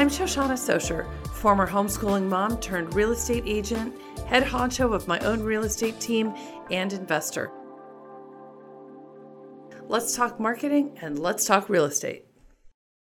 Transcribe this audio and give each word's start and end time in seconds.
I'm 0.00 0.08
Shoshana 0.08 0.54
Socher, 0.54 1.06
former 1.26 1.68
homeschooling 1.68 2.26
mom 2.26 2.58
turned 2.58 2.94
real 2.94 3.12
estate 3.12 3.42
agent, 3.44 3.94
head 4.26 4.42
honcho 4.44 4.94
of 4.94 5.06
my 5.06 5.18
own 5.18 5.42
real 5.42 5.64
estate 5.64 6.00
team, 6.00 6.32
and 6.70 6.90
investor. 6.94 7.52
Let's 9.88 10.16
talk 10.16 10.40
marketing 10.40 10.96
and 11.02 11.18
let's 11.18 11.44
talk 11.44 11.68
real 11.68 11.84
estate. 11.84 12.24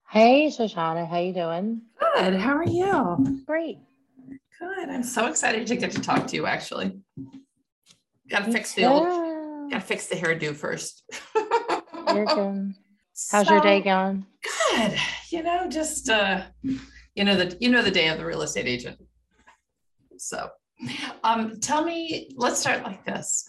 Hey, 0.09 0.47
Shoshana, 0.47 1.07
how 1.07 1.19
you 1.19 1.33
doing? 1.35 1.83
Good. 1.99 2.33
How 2.33 2.57
are 2.57 2.65
you? 2.65 3.43
Great. 3.45 3.77
Good. 4.59 4.89
I'm 4.89 5.03
so 5.03 5.27
excited 5.27 5.67
to 5.67 5.75
get 5.75 5.91
to 5.91 6.01
talk 6.01 6.25
to 6.25 6.35
you. 6.35 6.47
Actually, 6.47 6.99
got 8.27 8.45
to 8.45 8.51
fix 8.51 8.73
the 8.73 8.85
old. 8.85 9.69
Got 9.69 9.81
to 9.81 9.85
fix 9.85 10.07
the 10.07 10.15
hairdo 10.15 10.55
first. 10.55 11.03
You're 12.11 12.25
good. 12.25 12.73
How's 13.31 13.47
so, 13.47 13.53
your 13.53 13.61
day 13.61 13.81
going? 13.81 14.25
Good. 14.43 14.97
You 15.31 15.43
know, 15.43 15.67
just 15.67 16.07
uh, 16.07 16.43
you 17.17 17.23
know 17.23 17.35
the 17.35 17.57
you 17.59 17.69
know 17.69 17.81
the 17.81 17.91
day 17.91 18.09
of 18.09 18.19
the 18.19 18.25
real 18.25 18.43
estate 18.43 18.67
agent. 18.67 18.97
So, 20.17 20.49
um, 21.23 21.59
tell 21.59 21.83
me. 21.83 22.29
Let's 22.35 22.59
start 22.59 22.83
like 22.83 23.03
this. 23.05 23.43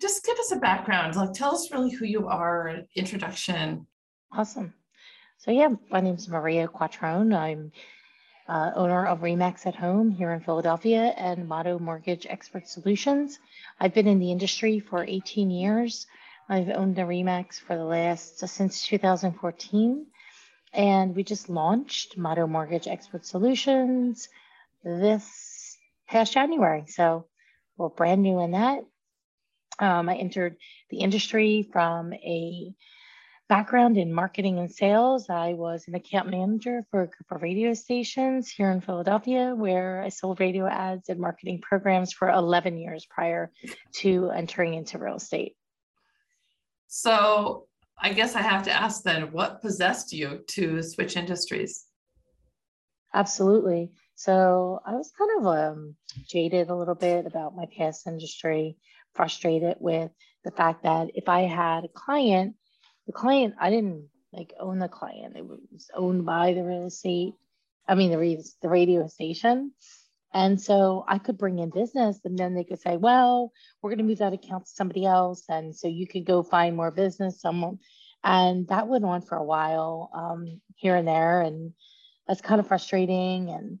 Just 0.00 0.24
give 0.24 0.36
us 0.38 0.52
a 0.52 0.56
background. 0.56 1.14
Like, 1.14 1.32
tell 1.32 1.54
us 1.54 1.70
really 1.70 1.92
who 1.92 2.04
you 2.04 2.26
are. 2.26 2.80
Introduction. 2.96 3.86
Awesome. 4.32 4.74
So 5.38 5.52
yeah, 5.52 5.68
my 5.90 6.00
name 6.00 6.16
is 6.16 6.28
Maria 6.28 6.66
Quattrone. 6.66 7.36
I'm 7.36 7.70
uh, 8.48 8.72
owner 8.74 9.06
of 9.06 9.22
RE/MAX 9.22 9.66
at 9.66 9.76
Home 9.76 10.10
here 10.10 10.32
in 10.32 10.40
Philadelphia 10.40 11.14
and 11.16 11.48
Motto 11.48 11.78
Mortgage 11.78 12.26
Expert 12.28 12.66
Solutions. 12.66 13.38
I've 13.78 13.94
been 13.94 14.08
in 14.08 14.18
the 14.18 14.32
industry 14.32 14.80
for 14.80 15.04
18 15.04 15.50
years. 15.50 16.06
I've 16.48 16.70
owned 16.70 16.98
a 16.98 17.06
RE/MAX 17.06 17.58
for 17.58 17.76
the 17.76 17.84
last 17.84 18.40
since 18.40 18.84
2014, 18.86 20.06
and 20.74 21.14
we 21.14 21.22
just 21.22 21.48
launched 21.48 22.18
Motto 22.18 22.46
Mortgage 22.46 22.88
Expert 22.88 23.24
Solutions 23.24 24.28
this 24.82 25.78
past 26.08 26.32
January. 26.32 26.84
So 26.88 27.26
we're 27.76 27.88
brand 27.88 28.22
new 28.22 28.40
in 28.40 28.52
that. 28.52 28.80
Um, 29.78 30.08
I 30.08 30.16
entered 30.16 30.56
the 30.90 30.98
industry 30.98 31.68
from 31.72 32.12
a 32.12 32.74
background 33.48 33.98
in 33.98 34.12
marketing 34.12 34.58
and 34.58 34.70
sales. 34.70 35.28
I 35.28 35.52
was 35.52 35.84
an 35.86 35.94
account 35.94 36.30
manager 36.30 36.84
for 36.90 37.02
a 37.02 37.06
group 37.06 37.30
of 37.30 37.42
radio 37.42 37.74
stations 37.74 38.48
here 38.48 38.70
in 38.70 38.80
Philadelphia, 38.80 39.54
where 39.54 40.02
I 40.02 40.08
sold 40.08 40.40
radio 40.40 40.66
ads 40.66 41.08
and 41.08 41.20
marketing 41.20 41.60
programs 41.60 42.12
for 42.12 42.30
11 42.30 42.78
years 42.78 43.06
prior 43.08 43.50
to 43.96 44.30
entering 44.30 44.74
into 44.74 44.98
real 44.98 45.16
estate. 45.16 45.56
So, 46.86 47.66
I 48.00 48.12
guess 48.12 48.34
I 48.34 48.42
have 48.42 48.64
to 48.64 48.72
ask 48.72 49.02
then 49.02 49.32
what 49.32 49.62
possessed 49.62 50.12
you 50.12 50.44
to 50.48 50.82
switch 50.82 51.16
industries? 51.16 51.86
Absolutely. 53.14 53.92
So, 54.16 54.80
I 54.86 54.92
was 54.92 55.10
kind 55.16 55.30
of 55.38 55.46
um, 55.46 55.96
jaded 56.28 56.70
a 56.70 56.74
little 56.74 56.94
bit 56.94 57.26
about 57.26 57.56
my 57.56 57.66
past 57.76 58.06
industry, 58.06 58.76
frustrated 59.14 59.76
with 59.80 60.10
the 60.44 60.50
fact 60.50 60.82
that 60.82 61.08
if 61.14 61.28
I 61.28 61.42
had 61.42 61.84
a 61.84 61.88
client 61.88 62.56
the 63.06 63.12
client, 63.12 63.54
I 63.60 63.70
didn't 63.70 64.08
like 64.32 64.54
own 64.58 64.78
the 64.78 64.88
client. 64.88 65.36
It 65.36 65.46
was 65.46 65.90
owned 65.94 66.24
by 66.24 66.54
the 66.54 66.64
real 66.64 66.86
estate, 66.86 67.34
I 67.86 67.94
mean, 67.94 68.10
the, 68.10 68.44
the 68.62 68.68
radio 68.68 69.06
station. 69.06 69.72
And 70.34 70.60
so 70.60 71.04
I 71.08 71.18
could 71.18 71.38
bring 71.38 71.60
in 71.60 71.70
business 71.70 72.20
and 72.24 72.36
then 72.36 72.54
they 72.54 72.64
could 72.64 72.80
say, 72.80 72.96
well, 72.96 73.52
we're 73.80 73.90
going 73.90 73.98
to 73.98 74.04
move 74.04 74.18
that 74.18 74.32
account 74.32 74.66
to 74.66 74.70
somebody 74.70 75.06
else. 75.06 75.44
And 75.48 75.74
so 75.74 75.88
you 75.88 76.06
could 76.06 76.26
go 76.26 76.42
find 76.42 76.76
more 76.76 76.90
business, 76.90 77.40
someone. 77.40 77.78
And 78.24 78.66
that 78.68 78.88
went 78.88 79.04
on 79.04 79.22
for 79.22 79.36
a 79.36 79.44
while 79.44 80.10
um, 80.12 80.60
here 80.76 80.96
and 80.96 81.06
there. 81.06 81.40
And 81.40 81.72
that's 82.26 82.40
kind 82.40 82.60
of 82.60 82.66
frustrating. 82.66 83.50
And 83.50 83.78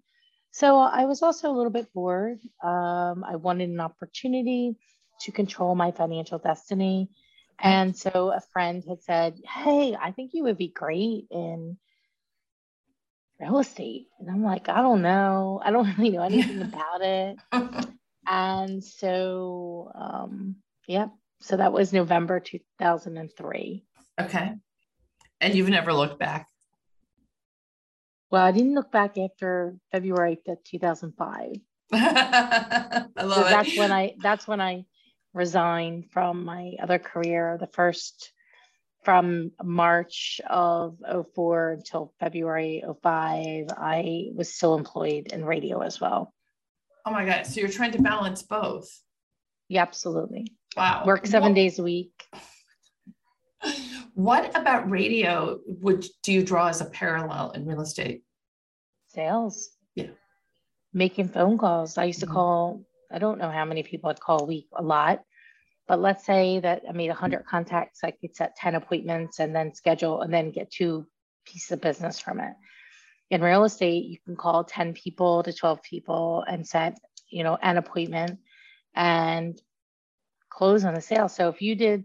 so 0.52 0.78
I 0.78 1.06
was 1.06 1.22
also 1.22 1.50
a 1.50 1.56
little 1.56 1.72
bit 1.72 1.92
bored. 1.92 2.38
Um, 2.62 3.24
I 3.26 3.36
wanted 3.36 3.70
an 3.70 3.80
opportunity 3.80 4.76
to 5.22 5.32
control 5.32 5.74
my 5.74 5.90
financial 5.90 6.38
destiny 6.38 7.10
and 7.60 7.96
so 7.96 8.32
a 8.32 8.40
friend 8.52 8.84
had 8.88 9.02
said, 9.02 9.40
Hey, 9.44 9.96
I 10.00 10.12
think 10.12 10.32
you 10.34 10.44
would 10.44 10.58
be 10.58 10.68
great 10.68 11.26
in 11.30 11.78
real 13.40 13.58
estate. 13.58 14.06
And 14.18 14.30
I'm 14.30 14.44
like, 14.44 14.68
I 14.68 14.80
don't 14.82 15.02
know. 15.02 15.60
I 15.64 15.70
don't 15.70 15.86
really 15.98 16.10
know 16.10 16.22
anything 16.22 16.62
about 16.72 17.00
it. 17.00 17.36
and 18.26 18.82
so, 18.82 19.90
um, 19.94 20.56
yeah, 20.86 21.06
so 21.40 21.56
that 21.56 21.72
was 21.72 21.92
November 21.92 22.40
2003. 22.40 23.84
Okay. 24.20 24.52
And 25.40 25.54
you've 25.54 25.68
never 25.68 25.92
looked 25.92 26.18
back? 26.18 26.48
Well, 28.30 28.44
I 28.44 28.52
didn't 28.52 28.74
look 28.74 28.90
back 28.90 29.18
after 29.18 29.76
February 29.92 30.38
5th, 30.48 30.64
2005. 30.64 31.56
I 31.92 33.06
love 33.16 33.34
so 33.34 33.46
it. 33.46 33.50
That's 33.50 33.76
when 33.76 33.92
I, 33.92 34.14
that's 34.20 34.48
when 34.48 34.60
I 34.60 34.86
resigned 35.34 36.10
from 36.10 36.44
my 36.44 36.72
other 36.82 36.98
career. 36.98 37.58
The 37.60 37.66
first 37.66 38.32
from 39.04 39.52
March 39.62 40.40
of 40.48 40.98
04 41.34 41.72
until 41.72 42.12
February 42.18 42.82
05, 43.02 43.66
I 43.76 44.30
was 44.34 44.54
still 44.54 44.74
employed 44.76 45.28
in 45.32 45.44
radio 45.44 45.80
as 45.80 46.00
well. 46.00 46.32
Oh 47.06 47.10
my 47.10 47.24
God. 47.24 47.46
So 47.46 47.60
you're 47.60 47.68
trying 47.68 47.92
to 47.92 48.02
balance 48.02 48.42
both? 48.42 48.88
Yeah, 49.68 49.82
absolutely. 49.82 50.46
Wow. 50.76 51.04
Work 51.06 51.26
seven 51.26 51.50
what, 51.50 51.56
days 51.56 51.78
a 51.78 51.82
week. 51.82 52.12
What 54.16 54.56
about 54.56 54.88
radio 54.88 55.58
would 55.66 56.06
do 56.22 56.32
you 56.32 56.44
draw 56.44 56.68
as 56.68 56.80
a 56.80 56.84
parallel 56.84 57.50
in 57.50 57.66
real 57.66 57.80
estate? 57.80 58.22
Sales. 59.08 59.70
Yeah. 59.96 60.10
Making 60.92 61.30
phone 61.30 61.58
calls. 61.58 61.98
I 61.98 62.04
used 62.04 62.20
to 62.20 62.26
mm-hmm. 62.26 62.34
call 62.34 62.84
I 63.10 63.18
don't 63.18 63.38
know 63.38 63.50
how 63.50 63.64
many 63.64 63.82
people 63.82 64.10
I'd 64.10 64.20
call 64.20 64.42
a 64.42 64.46
week, 64.46 64.66
a 64.74 64.82
lot. 64.82 65.22
But 65.86 66.00
let's 66.00 66.24
say 66.24 66.60
that 66.60 66.82
I 66.88 66.92
made 66.92 67.08
100 67.08 67.40
mm-hmm. 67.40 67.48
contacts, 67.48 68.02
I 68.02 68.12
could 68.12 68.34
set 68.34 68.56
10 68.56 68.74
appointments 68.74 69.38
and 69.38 69.54
then 69.54 69.74
schedule 69.74 70.22
and 70.22 70.32
then 70.32 70.50
get 70.50 70.70
two 70.70 71.06
pieces 71.44 71.72
of 71.72 71.80
business 71.80 72.18
from 72.18 72.40
it. 72.40 72.54
In 73.30 73.42
real 73.42 73.64
estate, 73.64 74.04
you 74.04 74.18
can 74.24 74.36
call 74.36 74.64
10 74.64 74.94
people 74.94 75.42
to 75.42 75.52
12 75.52 75.82
people 75.82 76.44
and 76.46 76.66
set, 76.66 76.98
you 77.30 77.42
know, 77.42 77.58
an 77.60 77.76
appointment 77.76 78.38
and 78.94 79.60
close 80.48 80.84
on 80.84 80.94
the 80.94 81.00
sale. 81.00 81.28
So 81.28 81.48
if 81.48 81.60
you 81.60 81.74
did 81.74 82.04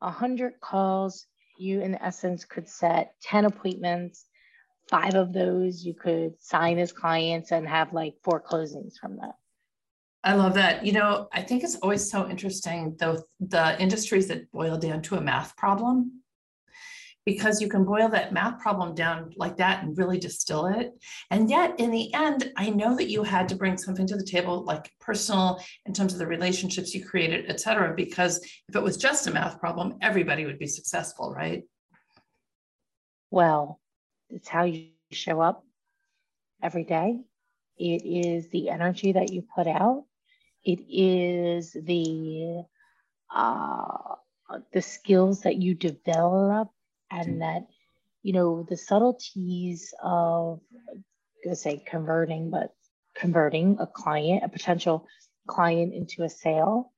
100 0.00 0.60
calls, 0.60 1.26
you 1.58 1.80
in 1.80 1.94
essence 1.94 2.44
could 2.44 2.68
set 2.68 3.14
10 3.22 3.44
appointments. 3.44 4.26
Five 4.90 5.14
of 5.14 5.32
those 5.32 5.84
you 5.84 5.94
could 5.94 6.34
sign 6.40 6.78
as 6.78 6.92
clients 6.92 7.52
and 7.52 7.66
have 7.66 7.92
like 7.92 8.16
four 8.22 8.42
closings 8.42 8.98
from 9.00 9.16
that. 9.16 9.34
I 10.24 10.32
love 10.34 10.54
that. 10.54 10.86
You 10.86 10.92
know, 10.92 11.28
I 11.32 11.42
think 11.42 11.62
it's 11.62 11.76
always 11.76 12.10
so 12.10 12.28
interesting 12.28 12.96
though 12.98 13.22
the 13.40 13.80
industries 13.80 14.26
that 14.28 14.50
boil 14.50 14.78
down 14.78 15.02
to 15.02 15.16
a 15.16 15.20
math 15.20 15.54
problem 15.56 16.22
because 17.26 17.60
you 17.60 17.68
can 17.68 17.84
boil 17.84 18.08
that 18.08 18.32
math 18.32 18.58
problem 18.58 18.94
down 18.94 19.32
like 19.36 19.56
that 19.56 19.82
and 19.82 19.96
really 19.96 20.18
distill 20.18 20.66
it. 20.66 20.92
And 21.30 21.48
yet 21.48 21.78
in 21.78 21.90
the 21.90 22.12
end, 22.14 22.52
I 22.56 22.70
know 22.70 22.96
that 22.96 23.10
you 23.10 23.22
had 23.22 23.48
to 23.50 23.56
bring 23.56 23.78
something 23.78 24.06
to 24.06 24.16
the 24.16 24.24
table 24.24 24.64
like 24.64 24.90
personal 25.00 25.62
in 25.86 25.92
terms 25.92 26.12
of 26.12 26.18
the 26.18 26.26
relationships 26.26 26.94
you 26.94 27.04
created, 27.04 27.46
et 27.48 27.60
cetera, 27.60 27.94
because 27.94 28.38
if 28.68 28.76
it 28.76 28.82
was 28.82 28.96
just 28.96 29.26
a 29.26 29.30
math 29.30 29.58
problem, 29.58 29.96
everybody 30.02 30.44
would 30.44 30.58
be 30.58 30.66
successful, 30.66 31.32
right? 31.32 31.64
Well, 33.30 33.80
it's 34.28 34.48
how 34.48 34.64
you 34.64 34.88
show 35.10 35.40
up 35.40 35.64
every 36.62 36.84
day. 36.84 37.20
It 37.78 38.04
is 38.04 38.48
the 38.48 38.70
energy 38.70 39.12
that 39.12 39.32
you 39.32 39.44
put 39.54 39.66
out 39.66 40.04
it 40.64 40.80
is 40.88 41.72
the 41.72 42.64
uh, 43.34 44.14
the 44.72 44.82
skills 44.82 45.42
that 45.42 45.56
you 45.56 45.74
develop 45.74 46.68
and 47.10 47.42
that 47.42 47.66
you 48.22 48.32
know 48.32 48.66
the 48.68 48.76
subtleties 48.76 49.94
of 50.02 50.60
gonna 51.44 51.56
say 51.56 51.82
converting 51.86 52.50
but 52.50 52.74
converting 53.14 53.76
a 53.80 53.86
client 53.86 54.42
a 54.44 54.48
potential 54.48 55.06
client 55.46 55.92
into 55.94 56.22
a 56.22 56.28
sale 56.28 56.92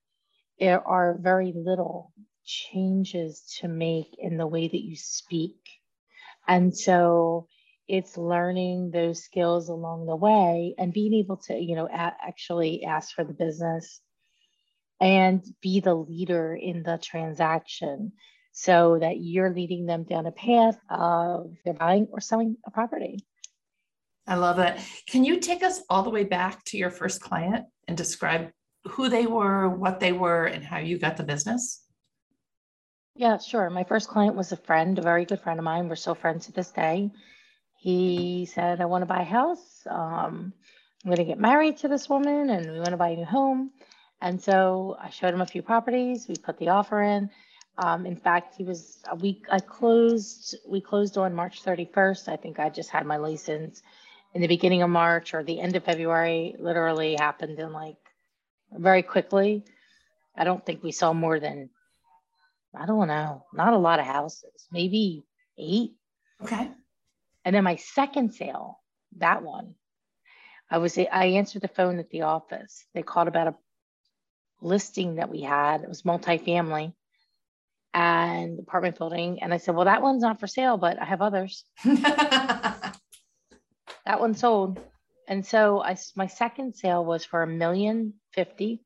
there 0.59 0.87
are 0.87 1.19
very 1.21 1.53
little 1.55 2.13
changes 2.45 3.57
to 3.61 3.69
make 3.69 4.17
in 4.19 4.37
the 4.37 4.47
way 4.47 4.69
that 4.69 4.83
you 4.83 4.97
speak. 4.97 5.57
And 6.49 6.77
so 6.77 7.49
it's 7.89 8.17
learning 8.17 8.91
those 8.91 9.23
skills 9.23 9.69
along 9.69 10.07
the 10.07 10.17
way 10.17 10.75
and 10.79 10.93
being 10.93 11.15
able 11.15 11.37
to 11.37 11.55
you 11.55 11.77
know 11.77 11.87
a- 11.87 12.17
actually 12.27 12.85
ask 12.85 13.15
for 13.15 13.25
the 13.25 13.33
business 13.33 14.01
and 15.01 15.45
be 15.61 15.81
the 15.81 15.95
leader 15.95 16.55
in 16.55 16.83
the 16.83 16.99
transaction 17.03 18.13
so 18.53 18.99
that 18.99 19.19
you're 19.19 19.53
leading 19.53 19.85
them 19.85 20.05
down 20.05 20.27
a 20.27 20.33
path 20.33 20.79
of 20.89 21.53
they're 21.65 21.75
buying 21.75 22.09
or 22.11 22.21
selling 22.21 22.57
a 22.67 22.71
property. 22.71 23.19
I 24.27 24.37
love 24.37 24.59
it. 24.59 24.79
Can 25.07 25.25
you 25.25 25.39
take 25.39 25.63
us 25.63 25.83
all 25.91 26.03
the 26.03 26.11
way 26.11 26.25
back 26.25 26.65
to 26.67 26.79
your 26.79 26.91
first 26.91 27.21
client 27.21 27.67
and 27.87 27.97
describe 27.97 28.51
who 28.89 29.09
they 29.09 29.27
were 29.27 29.69
what 29.69 30.01
they 30.01 30.13
were 30.13 30.47
and 30.47 30.65
how 30.65 30.79
you 30.79 30.99
got 30.99 31.17
the 31.17 31.23
business? 31.23 31.85
Yeah 33.15 33.39
sure. 33.39 33.69
My 33.71 33.85
first 33.85 34.09
client 34.09 34.35
was 34.35 34.53
a 34.53 34.57
friend 34.57 34.99
a 34.99 35.03
very 35.03 35.27
good 35.27 35.41
friend 35.41 35.61
of 35.61 35.65
mine. 35.65 35.89
We're 35.89 35.97
still 35.97 36.15
friends 36.15 36.47
to 36.47 36.53
this 36.53 36.71
day 36.71 37.11
he 37.87 38.47
said, 38.47 38.81
I 38.81 38.87
want 38.87 39.03
to 39.03 39.07
buy 39.07 39.21
a 39.21 39.25
house. 39.25 39.87
Um, 39.89 40.53
I'm 41.05 41.09
going 41.09 41.19
to 41.19 41.25
get 41.25 41.39
married 41.39 41.77
to 41.79 41.89
this 41.89 42.09
woman 42.09 42.51
and 42.51 42.69
we 42.69 42.79
want 42.79 42.91
to 42.91 42.97
buy 42.97 43.11
a 43.11 43.17
new 43.17 43.25
home. 43.25 43.71
And 44.21 44.43
so 44.43 44.97
I 45.01 45.11
showed 45.11 45.33
him 45.33 45.41
a 45.41 45.47
few 45.47 45.63
properties. 45.63 46.27
We 46.27 46.35
put 46.35 46.59
the 46.59 46.71
offer 46.71 47.01
in. 47.01 47.31
Um, 47.79 48.05
in 48.05 48.17
fact, 48.17 48.57
he 48.57 48.65
was 48.65 48.99
a 49.09 49.15
week, 49.15 49.47
I 49.53 49.61
closed, 49.61 50.57
we 50.67 50.81
closed 50.81 51.17
on 51.17 51.33
March 51.33 51.63
31st. 51.63 52.27
I 52.27 52.35
think 52.35 52.59
I 52.59 52.71
just 52.71 52.91
had 52.91 53.07
my 53.07 53.19
license 53.19 53.83
in 54.35 54.41
the 54.41 54.49
beginning 54.49 54.83
of 54.83 54.91
March 54.91 55.33
or 55.33 55.45
the 55.45 55.61
end 55.61 55.77
of 55.77 55.85
February. 55.85 56.57
Literally 56.59 57.15
happened 57.15 57.61
in 57.61 57.73
like 57.73 57.99
very 58.73 59.05
quickly. 59.05 59.63
I 60.37 60.43
don't 60.43 60.67
think 60.67 60.83
we 60.83 60.91
saw 60.91 61.13
more 61.13 61.39
than, 61.39 61.71
I 62.75 62.85
don't 62.87 63.07
know, 63.07 63.45
not 63.55 63.75
a 63.75 63.79
lot 63.79 64.01
of 64.01 64.07
houses, 64.07 64.67
maybe 64.73 65.25
eight. 65.57 65.93
Okay. 66.43 66.69
And 67.47 67.55
then 67.55 67.63
my 67.63 67.77
second 67.77 68.35
sale, 68.35 68.81
that 69.19 69.45
one, 69.45 69.77
I 70.69 70.79
was 70.79 70.99
I 70.99 71.27
answered 71.27 71.63
the 71.63 71.69
phone 71.69 72.01
at 72.01 72.11
the 72.11 72.23
office. 72.23 72.85
They 72.93 73.03
called 73.03 73.29
about 73.29 73.47
a 73.47 73.55
listing 74.61 75.15
that 75.15 75.31
we 75.31 75.43
had. 75.43 75.83
It 75.83 75.89
was 75.89 76.03
multifamily 76.03 76.93
and 77.95 78.59
apartment 78.59 78.99
building. 78.99 79.43
And 79.43 79.55
I 79.55 79.59
said, 79.59 79.77
Well, 79.77 79.85
that 79.85 80.03
one's 80.03 80.23
not 80.23 80.41
for 80.41 80.49
sale, 80.49 80.77
but 80.77 81.01
I 81.01 81.05
have 81.05 81.23
others. 81.23 81.65
that 81.85 82.99
one 84.05 84.35
sold. 84.35 84.81
And 85.29 85.47
so 85.47 85.81
I 85.81 85.97
my 86.17 86.27
second 86.27 86.75
sale 86.75 87.05
was 87.05 87.25
for 87.25 87.45
a 87.45 87.47
million 87.47 88.15
fifty. 88.33 88.81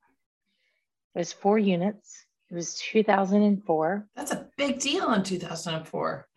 It 1.15 1.19
was 1.19 1.33
four 1.33 1.59
units. 1.59 2.27
It 2.51 2.57
was 2.57 2.79
2004. 2.79 4.09
That's 4.17 4.33
a 4.33 4.49
big 4.57 4.81
deal 4.81 5.13
in 5.15 5.23
2004. 5.23 6.29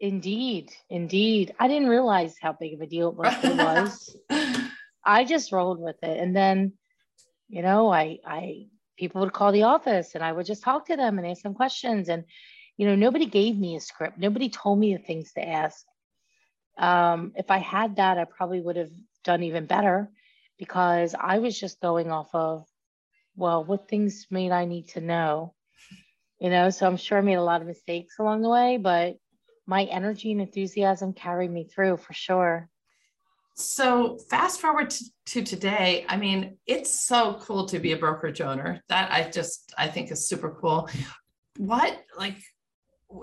Indeed, 0.00 0.72
indeed. 0.88 1.54
I 1.58 1.66
didn't 1.66 1.88
realize 1.88 2.36
how 2.40 2.52
big 2.52 2.74
of 2.74 2.80
a 2.80 2.86
deal 2.86 3.08
it 3.10 3.56
was. 3.56 4.16
I 5.04 5.24
just 5.24 5.50
rolled 5.50 5.80
with 5.80 5.96
it. 6.02 6.18
And 6.18 6.36
then, 6.36 6.74
you 7.48 7.62
know, 7.62 7.90
I 7.90 8.18
I 8.24 8.66
people 8.96 9.22
would 9.22 9.32
call 9.32 9.52
the 9.52 9.64
office 9.64 10.14
and 10.14 10.22
I 10.22 10.32
would 10.32 10.46
just 10.46 10.62
talk 10.62 10.86
to 10.86 10.96
them 10.96 11.18
and 11.18 11.26
ask 11.26 11.42
them 11.42 11.54
questions. 11.54 12.08
And, 12.08 12.24
you 12.76 12.86
know, 12.86 12.94
nobody 12.94 13.26
gave 13.26 13.58
me 13.58 13.76
a 13.76 13.80
script. 13.80 14.18
Nobody 14.18 14.48
told 14.48 14.78
me 14.78 14.94
the 14.94 15.02
things 15.02 15.32
to 15.32 15.48
ask. 15.48 15.84
Um, 16.76 17.32
if 17.36 17.50
I 17.50 17.58
had 17.58 17.96
that, 17.96 18.18
I 18.18 18.24
probably 18.24 18.60
would 18.60 18.76
have 18.76 18.90
done 19.24 19.42
even 19.42 19.66
better 19.66 20.10
because 20.58 21.14
I 21.18 21.38
was 21.38 21.58
just 21.58 21.80
going 21.80 22.10
off 22.12 22.28
of, 22.34 22.66
well, 23.34 23.64
what 23.64 23.88
things 23.88 24.26
made 24.30 24.52
I 24.52 24.64
need 24.64 24.88
to 24.90 25.00
know? 25.00 25.54
You 26.40 26.50
know, 26.50 26.70
so 26.70 26.86
I'm 26.86 26.96
sure 26.96 27.18
I 27.18 27.22
made 27.22 27.34
a 27.34 27.42
lot 27.42 27.62
of 27.62 27.66
mistakes 27.66 28.18
along 28.18 28.42
the 28.42 28.48
way, 28.48 28.76
but 28.76 29.16
my 29.68 29.84
energy 29.84 30.32
and 30.32 30.40
enthusiasm 30.40 31.12
carried 31.12 31.50
me 31.50 31.62
through 31.62 31.98
for 31.98 32.14
sure. 32.14 32.70
So 33.54 34.18
fast 34.30 34.60
forward 34.60 34.88
to, 34.90 35.04
to, 35.26 35.42
today, 35.42 36.06
I 36.08 36.16
mean, 36.16 36.56
it's 36.66 37.04
so 37.06 37.38
cool 37.42 37.66
to 37.66 37.78
be 37.78 37.92
a 37.92 37.98
brokerage 37.98 38.40
owner. 38.40 38.82
That 38.88 39.12
I 39.12 39.28
just 39.28 39.74
I 39.76 39.88
think 39.88 40.10
is 40.10 40.26
super 40.26 40.56
cool. 40.58 40.88
What 41.58 42.02
like 42.16 42.36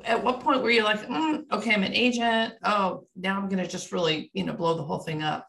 at 0.04 0.24
what 0.24 0.42
point 0.42 0.62
were 0.62 0.70
you 0.70 0.84
like, 0.84 1.08
mm, 1.08 1.44
okay, 1.52 1.74
I'm 1.74 1.84
an 1.84 1.94
agent. 1.94 2.54
Oh, 2.64 3.08
now 3.16 3.38
I'm 3.38 3.50
gonna 3.50 3.68
just 3.68 3.92
really, 3.92 4.30
you 4.34 4.44
know, 4.44 4.54
blow 4.54 4.76
the 4.76 4.84
whole 4.84 5.00
thing 5.00 5.24
up. 5.24 5.48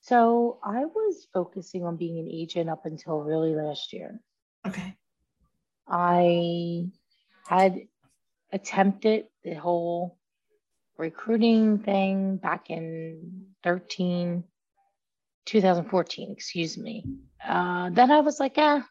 So 0.00 0.60
I 0.64 0.86
was 0.86 1.26
focusing 1.34 1.84
on 1.84 1.96
being 1.96 2.18
an 2.18 2.28
agent 2.30 2.70
up 2.70 2.86
until 2.86 3.20
really 3.20 3.54
last 3.54 3.92
year. 3.92 4.20
Okay. 4.66 4.96
I 5.86 6.86
had 7.48 7.80
attempted 8.52 9.26
the 9.44 9.54
whole 9.54 10.18
recruiting 10.96 11.78
thing 11.78 12.36
back 12.36 12.70
in 12.70 13.46
13, 13.62 14.44
2014, 15.46 16.30
excuse 16.32 16.76
me. 16.76 17.04
Uh, 17.46 17.90
then 17.90 18.10
I 18.10 18.20
was 18.20 18.40
like, 18.40 18.56
yeah, 18.56 18.82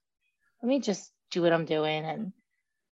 let 0.62 0.70
me 0.70 0.80
just 0.80 1.12
do 1.32 1.42
what 1.42 1.54
I'm 1.54 1.66
doing. 1.66 2.06
And 2.06 2.32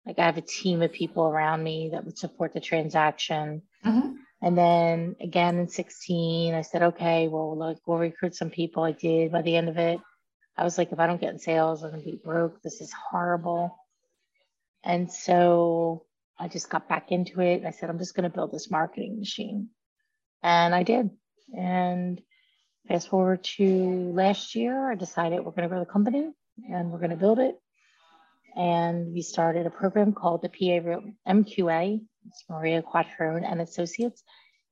like 0.05 0.19
I 0.19 0.27
have 0.27 0.37
a 0.37 0.43
team 0.43 0.83
of 0.83 0.93
people 0.93 1.25
around 1.25 1.63
me 1.63 1.91
that 1.93 2.05
would 2.05 2.19
support 2.19 2.53
the 2.53 2.61
transaction. 2.61 3.63
Mm-hmm. 3.85 4.13
And 4.43 4.59
then 4.59 5.17
again 5.21 5.59
in 5.59 5.69
16, 5.69 6.55
I 6.55 6.63
said, 6.63 6.83
okay, 6.83 7.29
well, 7.29 7.59
look, 7.59 7.79
we'll 7.87 7.99
recruit 7.99 8.35
some 8.35 8.51
people. 8.51 8.83
I 8.83 8.93
did. 8.93 9.33
By 9.33 9.43
the 9.43 9.57
end 9.57 9.69
of 9.69 9.79
it, 9.79 10.01
I 10.57 10.65
was 10.65 10.77
like, 10.77 10.93
if 10.93 10.99
I 10.99 11.07
don't 11.07 11.21
get 11.21 11.33
in 11.33 11.39
sales, 11.39 11.83
I'm 11.83 11.91
gonna 11.91 12.03
be 12.03 12.21
broke. 12.23 12.63
This 12.63 12.81
is 12.81 12.93
horrible. 12.93 13.79
And 14.83 15.11
so 15.11 16.05
I 16.39 16.49
just 16.49 16.69
got 16.69 16.89
back 16.89 17.13
into 17.13 17.41
it. 17.41 17.65
I 17.65 17.71
said, 17.71 17.91
I'm 17.91 17.99
just 17.99 18.15
going 18.15 18.29
to 18.29 18.35
build 18.35 18.53
this 18.53 18.71
marketing 18.71 19.19
machine. 19.19 19.69
And 20.43 20.75
I 20.75 20.83
did. 20.83 21.11
And 21.57 22.21
fast 22.89 23.09
forward 23.09 23.45
to 23.57 24.13
last 24.15 24.55
year, 24.55 24.91
I 24.91 24.95
decided 24.95 25.39
we're 25.39 25.53
going 25.53 25.63
to 25.63 25.69
grow 25.69 25.81
the 25.81 25.87
company 25.87 26.31
and 26.71 26.91
we're 26.91 26.99
going 26.99 27.11
to 27.11 27.17
build 27.17 27.39
it. 27.39 27.57
And 28.57 29.13
we 29.13 29.23
started 29.23 29.67
a 29.67 29.71
program 29.71 30.13
called 30.13 30.43
the 30.43 30.49
PA 30.49 31.01
MQA. 31.29 32.01
It's 32.27 32.45
Maria 32.49 32.83
Quattrone 32.83 33.51
and 33.51 33.61
Associates 33.61 34.23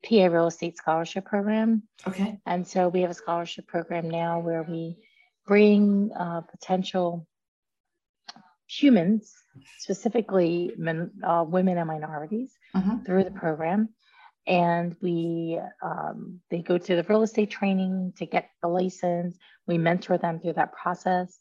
PA 0.04 0.26
Real 0.26 0.48
Estate 0.48 0.76
Scholarship 0.76 1.24
Program. 1.24 1.82
Okay. 2.06 2.38
And 2.46 2.66
so 2.66 2.88
we 2.88 3.02
have 3.02 3.10
a 3.10 3.14
scholarship 3.14 3.66
program 3.66 4.10
now 4.10 4.40
where 4.40 4.62
we 4.62 4.96
bring 5.46 6.10
uh, 6.18 6.42
potential 6.42 7.26
humans 8.80 9.32
specifically 9.78 10.72
men, 10.78 11.10
uh, 11.22 11.44
women 11.46 11.78
and 11.78 11.88
minorities 11.88 12.52
mm-hmm. 12.74 13.04
through 13.04 13.24
the 13.24 13.30
program. 13.30 13.88
And 14.46 14.96
we, 15.00 15.60
um, 15.82 16.40
they 16.50 16.62
go 16.62 16.78
to 16.78 16.96
the 16.96 17.04
real 17.04 17.22
estate 17.22 17.50
training 17.50 18.14
to 18.16 18.26
get 18.26 18.50
the 18.60 18.68
license. 18.68 19.36
We 19.66 19.78
mentor 19.78 20.18
them 20.18 20.40
through 20.40 20.54
that 20.54 20.72
process. 20.72 21.38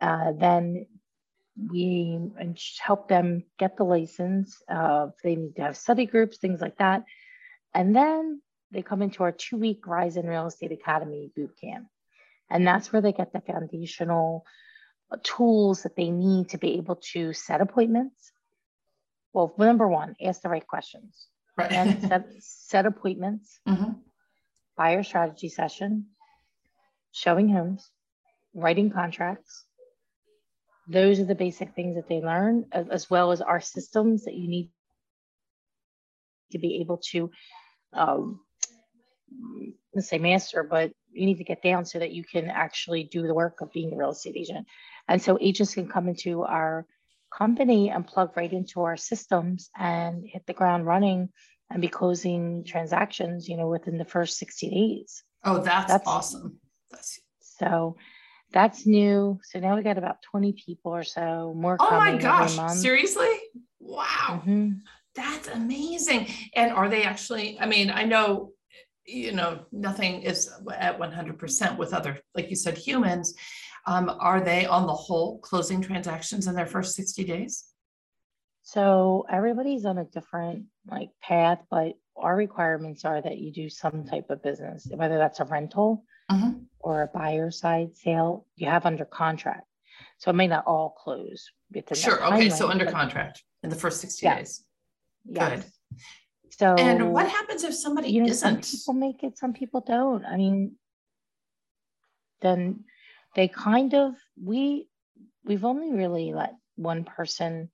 Uh, 0.00 0.32
then 0.32 0.86
we 1.70 2.18
help 2.80 3.08
them 3.08 3.44
get 3.58 3.76
the 3.76 3.84
license. 3.84 4.60
Uh, 4.68 5.08
they 5.22 5.36
need 5.36 5.56
to 5.56 5.62
have 5.62 5.76
study 5.76 6.06
groups, 6.06 6.38
things 6.38 6.60
like 6.60 6.78
that. 6.78 7.04
And 7.74 7.94
then 7.94 8.40
they 8.70 8.82
come 8.82 9.02
into 9.02 9.22
our 9.22 9.32
two 9.32 9.56
week 9.56 9.86
Rise 9.86 10.16
in 10.16 10.26
Real 10.26 10.46
Estate 10.46 10.72
Academy 10.72 11.30
boot 11.36 11.52
camp. 11.60 11.86
And 12.50 12.66
that's 12.66 12.92
where 12.92 13.02
they 13.02 13.12
get 13.12 13.32
the 13.32 13.40
foundational 13.40 14.44
tools 15.16 15.82
that 15.82 15.96
they 15.96 16.10
need 16.10 16.50
to 16.50 16.58
be 16.58 16.74
able 16.74 16.96
to 17.12 17.32
set 17.32 17.60
appointments. 17.60 18.32
Well, 19.32 19.54
number 19.58 19.88
one, 19.88 20.16
ask 20.22 20.42
the 20.42 20.48
right 20.48 20.66
questions. 20.66 21.26
Right. 21.56 21.72
And 21.72 22.00
set, 22.08 22.26
set 22.40 22.86
appointments, 22.86 23.60
mm-hmm. 23.66 23.92
buyer 24.76 25.02
strategy 25.02 25.48
session, 25.48 26.06
showing 27.12 27.48
homes, 27.48 27.90
writing 28.54 28.90
contracts. 28.90 29.64
Those 30.88 31.20
are 31.20 31.24
the 31.24 31.34
basic 31.34 31.74
things 31.74 31.96
that 31.96 32.08
they 32.08 32.20
learn, 32.20 32.66
as, 32.72 32.88
as 32.88 33.10
well 33.10 33.32
as 33.32 33.40
our 33.40 33.60
systems 33.60 34.24
that 34.24 34.34
you 34.34 34.48
need 34.48 34.70
to 36.52 36.58
be 36.58 36.80
able 36.80 36.98
to, 37.10 37.30
um, 37.92 38.40
let's 39.94 40.08
say 40.08 40.18
master, 40.18 40.62
but 40.62 40.92
you 41.12 41.26
need 41.26 41.38
to 41.38 41.44
get 41.44 41.62
down 41.62 41.84
so 41.84 41.98
that 41.98 42.12
you 42.12 42.24
can 42.24 42.46
actually 42.46 43.04
do 43.04 43.26
the 43.26 43.34
work 43.34 43.60
of 43.60 43.72
being 43.72 43.92
a 43.92 43.96
real 43.96 44.10
estate 44.10 44.36
agent. 44.36 44.66
And 45.08 45.20
so 45.20 45.38
agents 45.40 45.74
can 45.74 45.88
come 45.88 46.08
into 46.08 46.42
our 46.42 46.86
company 47.36 47.90
and 47.90 48.06
plug 48.06 48.36
right 48.36 48.52
into 48.52 48.82
our 48.82 48.96
systems 48.96 49.70
and 49.78 50.24
hit 50.26 50.46
the 50.46 50.52
ground 50.52 50.86
running 50.86 51.30
and 51.70 51.82
be 51.82 51.88
closing 51.88 52.64
transactions, 52.64 53.48
you 53.48 53.56
know, 53.56 53.68
within 53.68 53.98
the 53.98 54.04
first 54.04 54.38
60 54.38 54.70
days. 54.70 55.22
Oh, 55.44 55.58
that's, 55.58 55.92
that's 55.92 56.06
awesome. 56.06 56.58
That's... 56.90 57.20
So 57.40 57.96
that's 58.52 58.86
new. 58.86 59.40
So 59.42 59.58
now 59.58 59.76
we 59.76 59.82
got 59.82 59.98
about 59.98 60.22
20 60.30 60.54
people 60.64 60.94
or 60.94 61.04
so 61.04 61.52
more. 61.56 61.76
Oh 61.80 61.90
my 61.90 62.16
gosh. 62.16 62.56
Seriously? 62.76 63.34
Wow. 63.80 64.42
Mm-hmm. 64.46 64.70
That's 65.14 65.48
amazing. 65.48 66.28
And 66.54 66.72
are 66.72 66.88
they 66.88 67.02
actually, 67.02 67.58
I 67.58 67.66
mean, 67.66 67.90
I 67.90 68.04
know, 68.04 68.52
you 69.08 69.32
know, 69.32 69.60
nothing 69.72 70.22
is 70.22 70.50
at 70.76 70.98
100% 70.98 71.76
with 71.78 71.94
other, 71.94 72.18
like 72.34 72.50
you 72.50 72.56
said, 72.56 72.76
humans, 72.76 73.34
um, 73.86 74.14
are 74.20 74.40
they 74.40 74.66
on 74.66 74.86
the 74.86 74.92
whole 74.92 75.38
closing 75.38 75.80
transactions 75.80 76.46
in 76.46 76.54
their 76.54 76.66
first 76.66 76.94
60 76.94 77.24
days? 77.24 77.64
So 78.62 79.24
everybody's 79.30 79.86
on 79.86 79.96
a 79.96 80.04
different 80.04 80.66
like 80.90 81.08
path, 81.22 81.60
but 81.70 81.94
our 82.16 82.36
requirements 82.36 83.06
are 83.06 83.22
that 83.22 83.38
you 83.38 83.50
do 83.50 83.70
some 83.70 84.04
type 84.04 84.28
of 84.28 84.42
business, 84.42 84.86
whether 84.90 85.16
that's 85.16 85.40
a 85.40 85.44
rental 85.46 86.04
mm-hmm. 86.30 86.58
or 86.78 87.02
a 87.02 87.06
buyer 87.06 87.50
side 87.50 87.96
sale, 87.96 88.46
you 88.56 88.66
have 88.68 88.84
under 88.84 89.06
contract. 89.06 89.66
So 90.18 90.30
it 90.30 90.34
may 90.34 90.48
not 90.48 90.66
all 90.66 90.90
close. 90.90 91.50
Sure. 91.94 92.22
Okay. 92.26 92.50
So 92.50 92.68
under 92.68 92.90
contract 92.90 93.42
in 93.62 93.70
the 93.70 93.76
first 93.76 94.02
60 94.02 94.26
yeah. 94.26 94.36
days. 94.36 94.64
Yes. 95.24 95.62
Good. 95.62 96.00
So 96.50 96.74
and 96.76 97.12
what 97.12 97.28
happens 97.28 97.64
if 97.64 97.74
somebody 97.74 98.10
you 98.10 98.22
know, 98.22 98.28
isn't? 98.28 98.64
Some 98.64 98.78
people 98.78 98.94
make 98.94 99.22
it, 99.22 99.38
some 99.38 99.52
people 99.52 99.80
don't. 99.80 100.24
I 100.24 100.36
mean, 100.36 100.76
then 102.40 102.84
they 103.34 103.48
kind 103.48 103.94
of 103.94 104.14
we 104.42 104.88
we've 105.44 105.64
only 105.64 105.92
really 105.92 106.32
let 106.32 106.54
one 106.76 107.04
person 107.04 107.70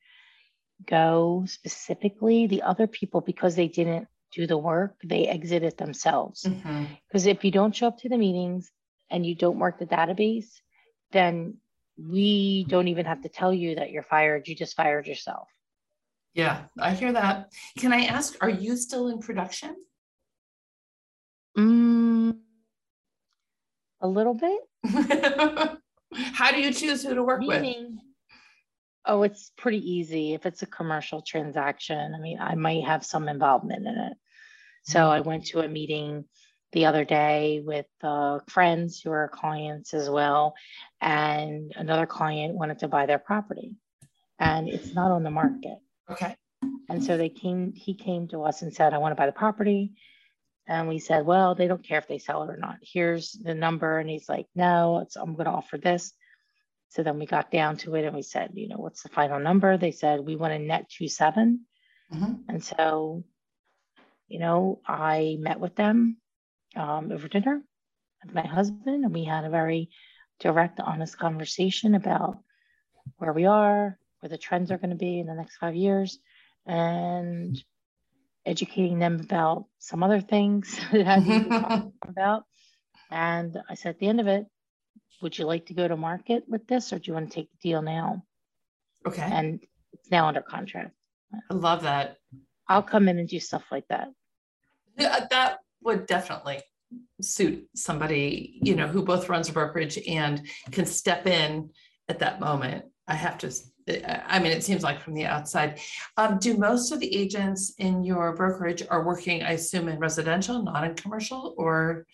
go 0.87 1.45
specifically 1.47 2.47
the 2.47 2.63
other 2.63 2.87
people 2.87 3.21
because 3.21 3.55
they 3.55 3.69
didn't 3.69 4.09
do 4.33 4.47
the 4.47 4.59
work, 4.59 4.97
they 5.05 5.27
exit 5.27 5.63
it 5.63 5.79
themselves. 5.79 6.43
Mhm. 6.43 6.89
Because 7.07 7.27
if 7.27 7.45
you 7.45 7.51
don't 7.51 7.75
show 7.75 7.87
up 7.89 7.99
to 7.99 8.09
the 8.09 8.19
meetings 8.19 8.71
and 9.11 9.25
you 9.25 9.35
don't 9.35 9.59
work 9.59 9.79
the 9.79 9.87
database, 9.87 10.61
then 11.13 11.59
we 11.97 12.65
don't 12.65 12.89
even 12.89 13.07
have 13.07 13.23
to 13.23 13.29
tell 13.29 13.55
you 13.55 13.77
that 13.77 13.93
you're 13.93 14.03
fired. 14.03 14.49
You 14.49 14.57
just 14.57 14.75
fired 14.75 15.07
yourself. 15.07 15.49
Yeah, 16.35 16.65
I 16.79 16.93
hear 16.95 17.13
that. 17.13 17.53
Can 17.79 17.93
I 17.93 18.07
ask, 18.07 18.37
are 18.41 18.51
you 18.51 18.77
still 18.77 19.09
in 19.09 19.21
production? 19.21 19.77
Mm, 21.57 22.39
a 24.01 24.09
little 24.09 24.35
bit. 24.35 24.61
How 26.13 26.51
do 26.51 26.61
you 26.61 26.73
choose 26.73 27.05
who 27.05 27.15
to 27.15 27.23
work 27.23 27.41
with? 27.41 27.63
Oh, 29.07 29.23
it's 29.23 29.53
pretty 29.57 29.79
easy. 29.79 30.35
If 30.35 30.45
it's 30.47 30.63
a 30.63 30.67
commercial 30.67 31.23
transaction, 31.23 32.15
I 32.15 32.19
mean, 32.19 32.39
I 32.41 32.55
might 32.57 32.85
have 32.85 33.05
some 33.05 33.29
involvement 33.29 33.87
in 33.87 33.97
it. 33.97 34.15
So 34.85 35.09
I 35.09 35.21
went 35.21 35.47
to 35.47 35.61
a 35.61 35.69
meeting 35.69 36.25
the 36.73 36.87
other 36.87 37.05
day 37.05 37.63
with 37.65 37.87
uh, 38.03 38.41
friends 38.49 39.01
who 39.01 39.13
are 39.13 39.29
clients 39.29 39.95
as 39.95 40.11
well. 40.11 40.55
And 41.01 41.73
another 41.77 42.07
client 42.07 42.57
wanted 42.57 42.81
to 42.81 42.89
buy 42.89 43.07
their 43.07 43.19
property 43.19 43.77
and 44.39 44.69
it's 44.69 44.95
not 44.95 45.13
on 45.13 45.23
the 45.23 45.31
market. 45.31 45.79
Okay. 46.11 46.37
And 46.89 47.03
so 47.03 47.17
they 47.17 47.29
came, 47.29 47.73
he 47.73 47.95
came 47.95 48.29
to 48.29 48.43
us 48.43 48.63
and 48.63 48.73
said, 48.73 48.93
I 48.93 48.99
want 48.99 49.13
to 49.13 49.21
buy 49.21 49.27
the 49.27 49.33
property. 49.33 49.93
And 50.67 50.89
we 50.89 50.99
said, 50.99 51.27
well, 51.27 51.55
they 51.55 51.67
don't 51.67 51.87
care 51.87 51.99
if 51.99 52.09
they 52.09 52.19
sell 52.19 52.43
it 52.43 52.51
or 52.51 52.57
not. 52.57 52.77
Here's 52.81 53.33
the 53.33 53.55
number. 53.55 53.99
And 53.99 54.09
he's 54.09 54.29
like, 54.29 54.47
no, 54.55 55.01
it's, 55.01 55.17
I'm 55.17 55.35
going 55.35 55.45
to 55.47 55.51
offer 55.51 55.77
this. 55.77 56.13
So 56.91 57.03
then 57.03 57.19
we 57.19 57.27
got 57.27 57.51
down 57.51 57.77
to 57.79 57.95
it 57.97 58.05
and 58.05 58.15
we 58.15 58.23
said, 58.23 58.53
you 58.55 58.69
know, 58.69 58.77
what's 58.77 59.03
the 59.03 59.09
final 59.09 59.41
number? 59.41 59.77
They 59.77 59.91
said, 59.91 60.21
we 60.21 60.37
want 60.37 60.53
a 60.53 60.59
net 60.59 60.89
two 60.89 61.09
seven. 61.09 61.67
Mhm. 62.13 62.45
And 62.49 62.63
so, 62.63 63.25
you 64.29 64.39
know, 64.39 64.81
I 64.87 65.37
met 65.41 65.59
with 65.59 65.75
them 65.75 66.19
um, 66.77 67.11
over 67.11 67.29
dinner 67.29 67.63
with 68.23 68.35
my 68.35 68.47
husband 68.47 69.05
and 69.05 69.13
we 69.13 69.25
had 69.25 69.45
a 69.45 69.51
very 69.51 69.91
direct, 70.41 70.81
honest 70.81 71.19
conversation 71.19 71.95
about 71.95 72.39
where 73.19 73.33
we 73.33 73.47
are, 73.47 73.99
where 74.25 74.31
the 74.31 74.39
trends 74.39 74.71
are 74.71 74.79
going 74.79 74.89
to 74.89 74.97
be 74.97 75.19
in 75.19 75.27
the 75.27 75.35
next 75.35 75.57
five 75.57 75.75
years, 75.75 76.19
and 76.65 77.63
educating 78.47 78.99
them 78.99 79.21
about 79.21 79.67
some 79.79 80.03
other 80.03 80.23
things 80.23 80.81
that 80.93 81.07
I 81.07 81.17
need 81.19 81.51
talk 81.51 81.93
about. 82.09 82.45
And 83.11 83.59
I 83.69 83.75
said 83.75 83.91
at 83.91 83.99
the 83.99 84.09
end 84.09 84.21
of 84.21 84.27
it, 84.27 84.47
would 85.21 85.37
you 85.37 85.45
like 85.45 85.67
to 85.67 85.75
go 85.75 85.87
to 85.87 85.97
market 85.97 86.45
with 86.49 86.67
this 86.67 86.91
or 86.91 86.99
do 86.99 87.11
you 87.11 87.13
want 87.13 87.31
to 87.31 87.35
take 87.35 87.51
the 87.51 87.69
deal 87.69 87.83
now? 87.83 88.25
Okay. 89.07 89.23
And 89.23 89.61
it's 89.93 90.11
now 90.11 90.27
under 90.27 90.41
contract. 90.41 90.93
I 91.51 91.55
love 91.55 91.83
that. 91.83 92.17
I'll 92.67 92.83
come 92.83 93.09
in 93.09 93.19
and 93.19 93.29
do 93.29 93.39
stuff 93.41 93.65
like 93.71 93.87
that. 93.89 94.09
Yeah, 94.97 95.19
uh, 95.21 95.27
that 95.31 95.59
would 95.83 96.07
definitely 96.07 96.63
suit 97.21 97.69
somebody, 97.75 98.59
you 98.63 98.75
know, 98.75 98.87
who 98.87 99.05
both 99.05 99.29
runs 99.29 99.51
a 99.51 99.53
brokerage 99.53 99.99
and 100.09 100.47
can 100.71 100.87
step 100.87 101.27
in 101.27 101.69
at 102.09 102.21
that 102.21 102.41
moment. 102.41 102.87
I 103.07 103.15
have 103.15 103.37
to, 103.39 103.53
I 103.89 104.39
mean, 104.39 104.53
it 104.53 104.65
seems 104.65 104.83
like 104.83 105.01
from 105.01 105.15
the 105.15 105.27
outside. 105.27 105.79
Um, 106.17 106.39
do 106.39 106.57
most 106.57 106.91
of 106.91 107.01
the 107.01 107.15
agents 107.15 107.75
in 107.79 108.03
your 108.03 108.35
brokerage 108.35 108.83
are 108.89 109.05
working, 109.05 109.43
I 109.43 109.53
assume, 109.53 109.89
in 109.89 109.99
residential, 109.99 110.63
not 110.63 110.85
in 110.85 110.95
commercial, 110.95 111.55
or? 111.59 112.07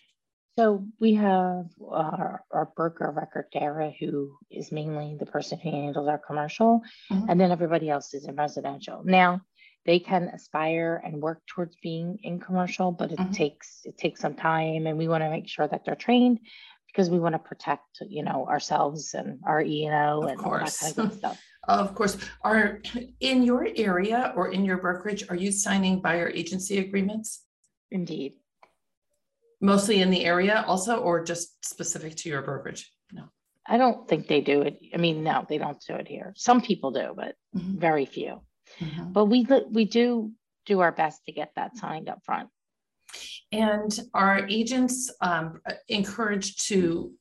So 0.59 0.85
we 0.99 1.13
have 1.13 1.65
our, 1.89 2.43
our 2.51 2.69
broker 2.75 3.05
of 3.05 3.15
record, 3.15 3.45
Dara, 3.53 3.93
who 3.99 4.35
is 4.49 4.71
mainly 4.71 5.15
the 5.17 5.25
person 5.25 5.59
who 5.59 5.71
handles 5.71 6.09
our 6.09 6.17
commercial, 6.19 6.81
Mhm. 7.09 7.27
and 7.29 7.39
then 7.39 7.51
everybody 7.51 7.89
else 7.89 8.13
is 8.13 8.25
in 8.25 8.35
residential. 8.35 9.01
Now, 9.05 9.41
they 9.85 9.97
can 9.97 10.23
aspire 10.27 11.01
and 11.05 11.21
work 11.21 11.41
towards 11.47 11.75
being 11.81 12.19
in 12.23 12.39
commercial, 12.39 12.91
but 12.91 13.13
it 13.13 13.17
Mhm. 13.19 13.33
takes 13.33 13.81
it 13.85 13.97
takes 13.97 14.19
some 14.19 14.35
time, 14.35 14.87
and 14.87 14.97
we 14.97 15.07
want 15.07 15.23
to 15.23 15.29
make 15.29 15.47
sure 15.47 15.67
that 15.67 15.85
they're 15.85 15.95
trained 15.95 16.39
because 16.87 17.09
we 17.09 17.19
want 17.19 17.33
to 17.33 17.39
protect, 17.39 18.01
you 18.01 18.21
know, 18.21 18.45
ourselves 18.45 19.13
and 19.13 19.39
our 19.45 19.61
E 19.61 19.85
and 19.85 19.95
O 19.95 20.23
and 20.23 20.41
all 20.41 20.51
that 20.59 20.77
kind 20.77 20.97
of 20.99 21.13
stuff. 21.19 21.41
Of 21.67 21.93
course, 21.93 22.17
are, 22.41 22.81
in 23.19 23.43
your 23.43 23.67
area 23.75 24.33
or 24.35 24.51
in 24.51 24.65
your 24.65 24.77
brokerage, 24.77 25.29
are 25.29 25.35
you 25.35 25.51
signing 25.51 26.01
buyer 26.01 26.27
agency 26.27 26.79
agreements? 26.79 27.43
Indeed. 27.91 28.33
Mostly 29.61 30.01
in 30.01 30.09
the 30.09 30.25
area 30.25 30.63
also, 30.67 30.97
or 30.97 31.23
just 31.23 31.63
specific 31.63 32.15
to 32.17 32.29
your 32.29 32.41
brokerage? 32.41 32.91
No. 33.13 33.25
I 33.67 33.77
don't 33.77 34.07
think 34.07 34.27
they 34.27 34.41
do 34.41 34.63
it. 34.63 34.79
I 34.93 34.97
mean, 34.97 35.23
no, 35.23 35.45
they 35.47 35.59
don't 35.59 35.77
do 35.87 35.93
it 35.95 36.07
here. 36.07 36.33
Some 36.35 36.61
people 36.61 36.89
do, 36.91 37.13
but 37.15 37.35
Mhm. 37.55 37.77
very 37.79 38.05
few. 38.05 38.41
Mhm. 38.79 39.13
But 39.13 39.25
we 39.25 39.45
we 39.69 39.85
do 39.85 40.31
do 40.65 40.79
our 40.79 40.91
best 40.91 41.23
to 41.25 41.31
get 41.31 41.51
that 41.55 41.77
signed 41.77 42.09
up 42.09 42.23
front. 42.23 42.49
And 43.51 43.99
are 44.15 44.47
agents 44.47 45.11
um, 45.21 45.61
encouraged 45.89 46.67
to, 46.69 47.13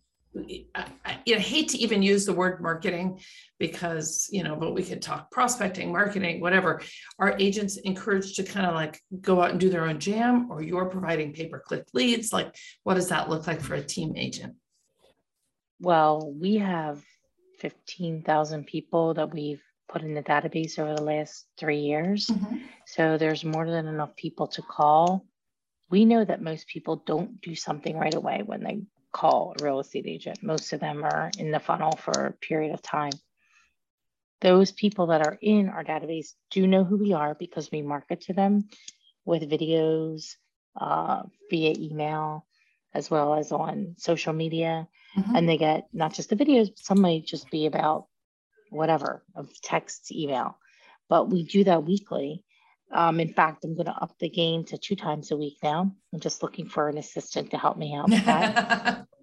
I, 0.75 0.87
I 1.05 1.19
know, 1.27 1.39
hate 1.39 1.71
to 1.71 1.79
even 1.79 2.03
use 2.03 2.25
the 2.25 2.33
word 2.33 2.63
marketing 2.63 3.21
because, 3.59 4.29
you 4.31 4.45
know, 4.45 4.55
but 4.55 4.75
we 4.75 4.83
could 4.83 5.03
talk 5.03 5.31
prospecting, 5.31 5.91
marketing, 5.91 6.41
whatever. 6.41 6.81
Are 7.19 7.37
agents 7.39 7.77
encouraged 7.79 8.37
to 8.37 8.45
kind 8.45 8.67
of 8.67 8.75
like 8.75 9.01
go 9.21 9.43
out 9.43 9.51
and 9.51 9.61
do 9.61 9.71
their 9.71 9.87
own 9.87 9.99
jam 9.99 10.51
or 10.51 10.63
you're 10.63 10.87
providing 10.87 11.33
pay-per-click 11.33 11.87
leads? 11.95 12.33
Like, 12.33 12.55
what 12.85 12.95
does 12.95 13.09
that 13.09 13.29
look 13.29 13.47
like 13.47 13.61
for 13.61 13.75
a 13.75 13.83
team 13.83 14.15
agent? 14.17 14.55
Well, 15.81 16.33
we 16.39 16.57
have 16.59 17.03
15,000 17.59 18.67
people 18.67 19.15
that 19.15 19.33
we've 19.33 19.63
put 19.89 20.03
in 20.03 20.15
the 20.15 20.23
database 20.23 20.79
over 20.79 20.95
the 20.95 21.03
last 21.03 21.47
three 21.59 21.81
years. 21.81 22.29
Mm-hmm. 22.29 22.59
So 22.87 23.19
there's 23.19 23.45
more 23.45 23.69
than 23.69 23.89
enough 23.89 24.15
people 24.15 24.47
to 24.49 24.63
call. 24.63 25.27
We 25.91 26.05
know 26.05 26.25
that 26.25 26.41
most 26.41 26.69
people 26.69 27.03
don't 27.05 27.41
do 27.41 27.57
something 27.57 27.97
right 27.97 28.15
away 28.15 28.43
when 28.45 28.63
they 28.63 28.83
call 29.13 29.55
a 29.61 29.65
real 29.65 29.81
estate 29.81 30.07
agent. 30.07 30.43
Most 30.43 30.73
of 30.73 30.81
them 30.81 31.03
are 31.05 31.31
in 31.39 31.51
the 31.51 31.61
funnel 31.61 31.93
for 31.93 32.27
a 32.27 32.33
period 32.33 32.73
of 32.73 32.83
time. 32.83 33.13
Those 34.41 34.73
people 34.73 35.09
that 35.09 35.21
are 35.27 35.39
in 35.43 35.69
our 35.69 35.85
database 35.85 36.35
do 36.51 36.67
know 36.67 36.85
who 36.85 36.97
we 36.97 37.13
are 37.13 37.35
because 37.35 37.71
we 37.71 37.83
market 37.83 38.23
to 38.23 38.33
them 38.33 38.69
with 39.25 39.51
videos 39.51 40.37
uh, 40.77 41.23
via 41.51 41.75
email 41.79 42.47
as 42.95 43.11
well 43.11 43.35
as 43.35 43.53
on 43.53 43.95
social 43.99 44.33
media 44.33 44.89
Mhm. 45.17 45.37
and 45.37 45.49
they 45.49 45.57
get 45.59 45.89
not 45.93 46.15
just 46.15 46.31
the 46.31 46.37
videos, 46.37 46.69
but 46.69 46.79
some 46.79 47.01
might 47.01 47.27
just 47.27 47.51
be 47.51 47.67
about 47.67 48.07
whatever 48.71 49.25
of 49.35 49.51
text, 49.61 50.13
email. 50.13 50.57
But 51.09 51.29
we 51.29 51.43
do 51.43 51.65
that 51.65 51.85
weekly. 51.85 52.45
Um, 52.93 53.21
in 53.21 53.33
fact, 53.33 53.65
I'm 53.65 53.75
going 53.75 53.87
to 53.87 53.93
up 53.93 54.13
the 54.19 54.29
game 54.29 54.65
to 54.65 54.77
two 54.79 54.97
times 54.97 55.31
a 55.31 55.37
week 55.37 55.59
now. 55.63 55.93
I'm 56.13 56.21
just 56.21 56.43
looking 56.43 56.67
for 56.69 56.89
an 56.89 56.99
assistant 56.99 57.51
to 57.53 57.59
help 57.59 57.77
me 57.79 57.95
out 57.95 58.09
with 58.11 58.25
that. 58.25 59.07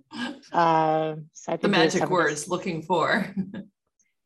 Uh, 0.54 1.16
so 1.34 1.52
I've 1.52 1.62
The 1.62 1.68
magic 1.68 2.10
words 2.10 2.42
this- 2.44 2.48
looking 2.50 2.82
for. 2.82 3.34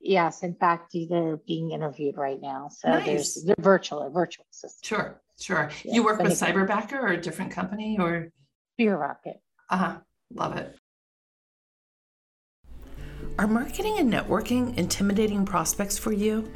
Yes, 0.03 0.41
in 0.41 0.55
fact, 0.55 0.95
they're 1.09 1.37
being 1.37 1.71
interviewed 1.71 2.17
right 2.17 2.39
now. 2.41 2.69
So 2.69 2.89
Nice. 2.89 3.05
there's 3.05 3.43
they're 3.45 3.55
virtual, 3.59 4.01
a 4.01 4.09
virtual 4.09 4.45
assistant. 4.51 4.83
Sure, 4.85 5.21
sure. 5.39 5.69
Yeah, 5.83 5.93
You 5.93 6.03
work 6.03 6.19
with. 6.21 6.31
Cyberbacker 6.31 6.93
or 6.93 7.07
a 7.09 7.21
different 7.21 7.51
company 7.51 7.97
or? 7.99 8.31
Beer 8.79 8.97
Rocket. 8.97 9.39
Uh-huh, 9.69 9.97
love 10.33 10.57
it. 10.57 10.75
Are 13.37 13.47
marketing 13.47 13.97
and 13.99 14.11
networking 14.11 14.75
intimidating 14.77 15.45
prospects 15.45 15.97
for 15.99 16.11
you? 16.11 16.51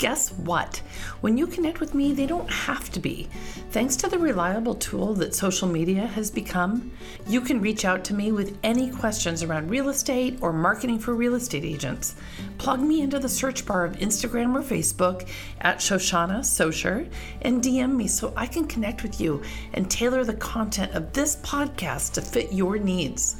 Guess 0.00 0.32
what? 0.32 0.80
When 1.20 1.36
you 1.36 1.46
connect 1.46 1.78
with 1.78 1.94
me, 1.94 2.14
they 2.14 2.24
don't 2.24 2.50
have 2.50 2.88
to 2.92 3.00
be. 3.00 3.28
Thanks 3.70 3.96
to 3.96 4.08
the 4.08 4.18
reliable 4.18 4.74
tool 4.74 5.12
that 5.16 5.34
social 5.34 5.68
media 5.68 6.06
has 6.06 6.30
become, 6.30 6.90
you 7.26 7.42
can 7.42 7.60
reach 7.60 7.84
out 7.84 8.02
to 8.04 8.14
me 8.14 8.32
with 8.32 8.56
any 8.62 8.90
questions 8.90 9.42
around 9.42 9.68
real 9.68 9.90
estate 9.90 10.38
or 10.40 10.54
marketing 10.54 11.00
for 11.00 11.14
real 11.14 11.34
estate 11.34 11.66
agents. 11.66 12.14
Plug 12.56 12.80
me 12.80 13.02
into 13.02 13.18
the 13.18 13.28
search 13.28 13.66
bar 13.66 13.84
of 13.84 13.98
Instagram 13.98 14.54
or 14.54 14.62
Facebook 14.62 15.28
at 15.60 15.80
Shoshana 15.80 16.38
Socher 16.38 17.06
and 17.42 17.62
DM 17.62 17.94
me 17.94 18.06
so 18.06 18.32
I 18.34 18.46
can 18.46 18.66
connect 18.66 19.02
with 19.02 19.20
you 19.20 19.42
and 19.74 19.90
tailor 19.90 20.24
the 20.24 20.32
content 20.32 20.94
of 20.94 21.12
this 21.12 21.36
podcast 21.36 22.14
to 22.14 22.22
fit 22.22 22.54
your 22.54 22.78
needs. 22.78 23.36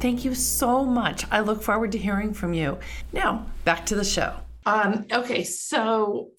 Thank 0.00 0.24
you 0.24 0.34
so 0.34 0.84
much. 0.84 1.24
I 1.30 1.38
look 1.38 1.62
forward 1.62 1.92
to 1.92 1.98
hearing 1.98 2.34
from 2.34 2.52
you. 2.52 2.80
Now, 3.12 3.46
back 3.64 3.86
to 3.86 3.94
the 3.94 4.04
show. 4.04 4.34
Um, 4.66 5.06
okay, 5.12 5.44
so 5.44 6.30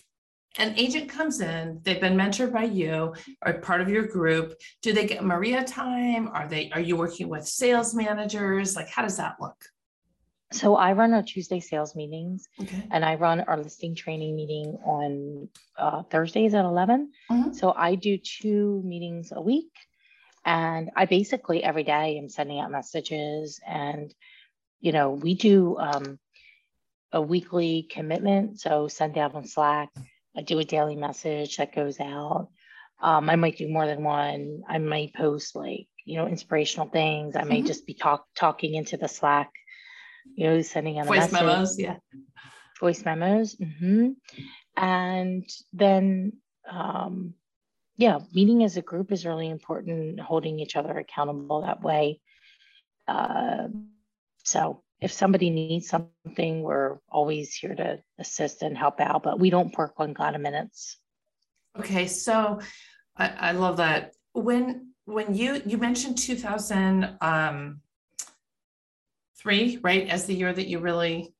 an 0.58 0.78
agent 0.78 1.10
comes 1.10 1.40
in, 1.42 1.80
they've 1.84 2.02
been 2.02 2.18
mentored 2.18 2.52
by 2.54 2.64
you 2.64 3.14
or 3.46 3.54
part 3.62 3.82
of 3.82 3.90
your 3.90 4.06
group. 4.06 4.54
Do 4.82 4.94
they 4.94 5.08
get 5.08 5.24
Maria 5.24 5.64
time? 5.64 6.28
Are 6.28 6.48
they 6.48 6.70
are 6.72 6.82
you 6.82 6.98
working 6.98 7.30
with 7.30 7.48
sales 7.48 7.96
managers? 7.96 8.76
Like 8.76 8.90
how 8.90 9.02
does 9.02 9.18
that 9.18 9.36
look? 9.40 9.56
So 10.54 10.76
I 10.76 10.92
run 10.92 11.14
our 11.14 11.24
Tuesday 11.24 11.62
sales 11.62 11.96
meetings 11.96 12.50
Okay. 12.62 12.86
and 12.92 13.06
I 13.06 13.16
run 13.16 13.40
our 13.40 13.58
listing 13.58 13.96
training 13.96 14.36
meeting 14.36 14.78
on 14.84 15.48
uh, 15.78 16.04
Thursdays 16.04 16.54
at 16.54 16.66
11. 16.66 17.12
Mhm. 17.32 17.56
So 17.56 17.74
I 17.76 17.96
do 17.96 18.18
two 18.18 18.82
meetings 18.84 19.32
a 19.34 19.42
week. 19.42 19.72
And 20.44 20.90
I 20.96 21.06
basically 21.06 21.64
every 21.64 21.84
day 21.84 22.18
I'm 22.18 22.28
sending 22.28 22.60
out 22.60 22.70
messages. 22.72 23.62
And, 23.66 24.14
you 24.82 24.92
know, 24.92 25.12
we 25.12 25.36
do 25.36 25.78
um, 25.78 26.20
a 27.12 27.22
weekly 27.22 27.88
commitment. 27.90 28.60
So 28.60 28.88
send 28.88 29.18
out 29.18 29.36
on 29.36 29.46
Slack. 29.46 29.90
I 30.36 30.42
do 30.42 30.60
a 30.60 30.64
daily 30.64 30.96
message 30.96 31.58
that 31.58 31.76
goes 31.76 32.00
out. 32.00 32.50
Um, 33.02 33.30
I 33.30 33.36
might 33.36 33.58
do 33.58 33.68
more 33.68 33.88
than 33.88 34.04
one. 34.04 34.62
I 34.68 34.78
might 34.78 35.14
post 35.14 35.56
like, 35.56 35.88
you 36.06 36.18
know, 36.18 36.28
inspirational 36.28 36.88
things. 36.88 37.36
I 37.36 37.44
may 37.44 37.62
Mhm. 37.62 37.68
just 37.68 37.86
be 37.86 37.94
talk 37.94 38.26
talking 38.36 38.76
into 38.76 38.98
the 38.98 39.08
Slack, 39.08 39.52
you 40.36 40.46
know, 40.48 40.62
sending 40.62 41.00
out 41.00 41.06
a 41.06 41.08
Voice 41.08 41.32
message 41.32 41.34
memos, 41.42 41.80
yeah. 41.80 41.98
voice 42.80 43.04
memos. 43.06 43.56
hmm 43.56 44.12
And 44.78 45.50
then, 45.74 46.34
um, 46.70 47.34
yeah, 47.98 48.20
meeting 48.34 48.64
as 48.64 48.78
a 48.78 48.82
group 48.82 49.12
is 49.12 49.26
really 49.26 49.50
important, 49.50 50.20
holding 50.20 50.60
each 50.60 50.76
other 50.76 50.98
accountable 50.98 51.62
that 51.62 51.82
way. 51.82 52.22
Uh, 53.08 53.68
so 54.44 54.84
if 55.02 55.12
somebody 55.12 55.50
needs 55.50 55.90
something, 55.90 56.62
we're 56.62 57.00
always 57.10 57.54
here 57.56 57.74
to 57.74 58.00
assist 58.20 58.62
and 58.62 58.78
help 58.78 59.00
out, 59.00 59.24
but 59.24 59.40
we 59.40 59.50
don't 59.50 59.76
work 59.76 59.94
on 59.98 60.14
God 60.14 60.40
minutes. 60.40 60.98
Okay, 61.78 62.06
so 62.06 62.60
I, 63.18 63.30
I 63.30 63.52
love 63.54 63.78
that. 63.78 64.14
When 64.34 64.94
when 65.06 65.34
you 65.34 65.62
you 65.66 65.78
mentioned 65.78 66.18
2000 66.18 67.18
um 67.20 67.82
three, 69.38 69.80
right, 69.82 70.08
as 70.08 70.26
the 70.26 70.36
year 70.36 70.54
that 70.54 70.68
you 70.68 70.80
really 70.80 71.34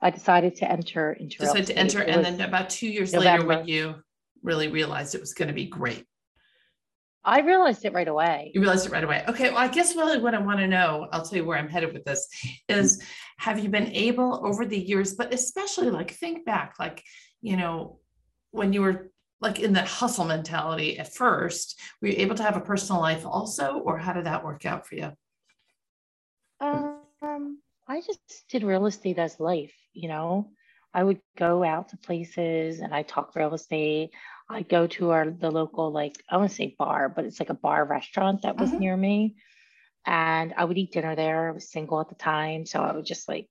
I 0.00 0.08
decided 0.08 0.56
to 0.56 0.70
enter 0.70 1.12
into 1.12 1.38
decided 1.38 1.66
to 1.66 1.76
enter, 1.76 2.02
and 2.02 2.24
then 2.24 2.40
about 2.40 2.70
two 2.70 2.88
years 2.88 3.12
later, 3.12 3.44
when 3.44 3.68
you 3.68 3.96
really 4.42 4.68
realized 4.68 5.14
it 5.14 5.20
was 5.20 5.34
going 5.34 5.48
to 5.48 5.54
be 5.54 5.66
great. 5.66 6.06
I 7.24 7.40
realized 7.40 7.84
it 7.84 7.92
right 7.92 8.08
away. 8.08 8.50
You 8.54 8.60
realized 8.60 8.86
it 8.86 8.92
right 8.92 9.04
away. 9.04 9.24
Okay, 9.28 9.50
well, 9.50 9.58
I 9.58 9.68
guess 9.68 9.94
really 9.94 10.18
what 10.18 10.34
I 10.34 10.38
want 10.38 10.58
to 10.60 10.66
know, 10.66 11.06
I'll 11.12 11.22
tell 11.22 11.36
you 11.36 11.44
where 11.44 11.58
I'm 11.58 11.68
headed 11.68 11.92
with 11.92 12.04
this, 12.04 12.26
is 12.68 13.02
have 13.38 13.58
you 13.58 13.68
been 13.68 13.88
able 13.88 14.44
over 14.46 14.64
the 14.64 14.78
years, 14.78 15.14
but 15.14 15.34
especially 15.34 15.90
like 15.90 16.10
think 16.12 16.46
back, 16.46 16.76
like, 16.78 17.02
you 17.42 17.56
know, 17.56 17.98
when 18.52 18.72
you 18.72 18.80
were 18.82 19.10
like 19.40 19.60
in 19.60 19.74
that 19.74 19.88
hustle 19.88 20.24
mentality 20.24 20.98
at 20.98 21.12
first, 21.12 21.78
were 22.00 22.08
you 22.08 22.14
able 22.18 22.34
to 22.36 22.42
have 22.42 22.56
a 22.56 22.60
personal 22.60 23.00
life 23.00 23.26
also, 23.26 23.78
or 23.78 23.98
how 23.98 24.12
did 24.12 24.26
that 24.26 24.44
work 24.44 24.64
out 24.64 24.86
for 24.86 24.94
you? 24.94 25.12
Um, 26.60 27.58
I 27.86 28.00
just 28.00 28.44
did 28.48 28.62
real 28.62 28.86
estate 28.86 29.18
as 29.18 29.40
life, 29.40 29.74
you 29.92 30.08
know. 30.08 30.50
I 30.92 31.04
would 31.04 31.20
go 31.38 31.62
out 31.62 31.90
to 31.90 31.96
places 31.96 32.80
and 32.80 32.92
I 32.92 33.02
talk 33.02 33.36
real 33.36 33.54
estate. 33.54 34.10
I'd 34.50 34.68
go 34.68 34.86
to 34.88 35.10
our 35.10 35.30
the 35.30 35.50
local 35.50 35.92
like 35.92 36.14
I 36.28 36.36
want 36.36 36.50
to 36.50 36.56
say 36.56 36.74
bar, 36.78 37.08
but 37.08 37.24
it's 37.24 37.40
like 37.40 37.50
a 37.50 37.54
bar 37.54 37.84
restaurant 37.84 38.42
that 38.42 38.58
was 38.58 38.70
Mhm. 38.70 38.80
near 38.80 38.96
me. 38.96 39.36
And 40.04 40.52
I 40.56 40.64
would 40.64 40.76
eat 40.78 40.92
dinner 40.92 41.14
there. 41.14 41.48
I 41.48 41.52
was 41.52 41.70
single 41.70 42.00
at 42.00 42.08
the 42.08 42.14
time, 42.16 42.66
so 42.66 42.82
I 42.82 42.92
would 42.92 43.06
just 43.06 43.28
like 43.28 43.48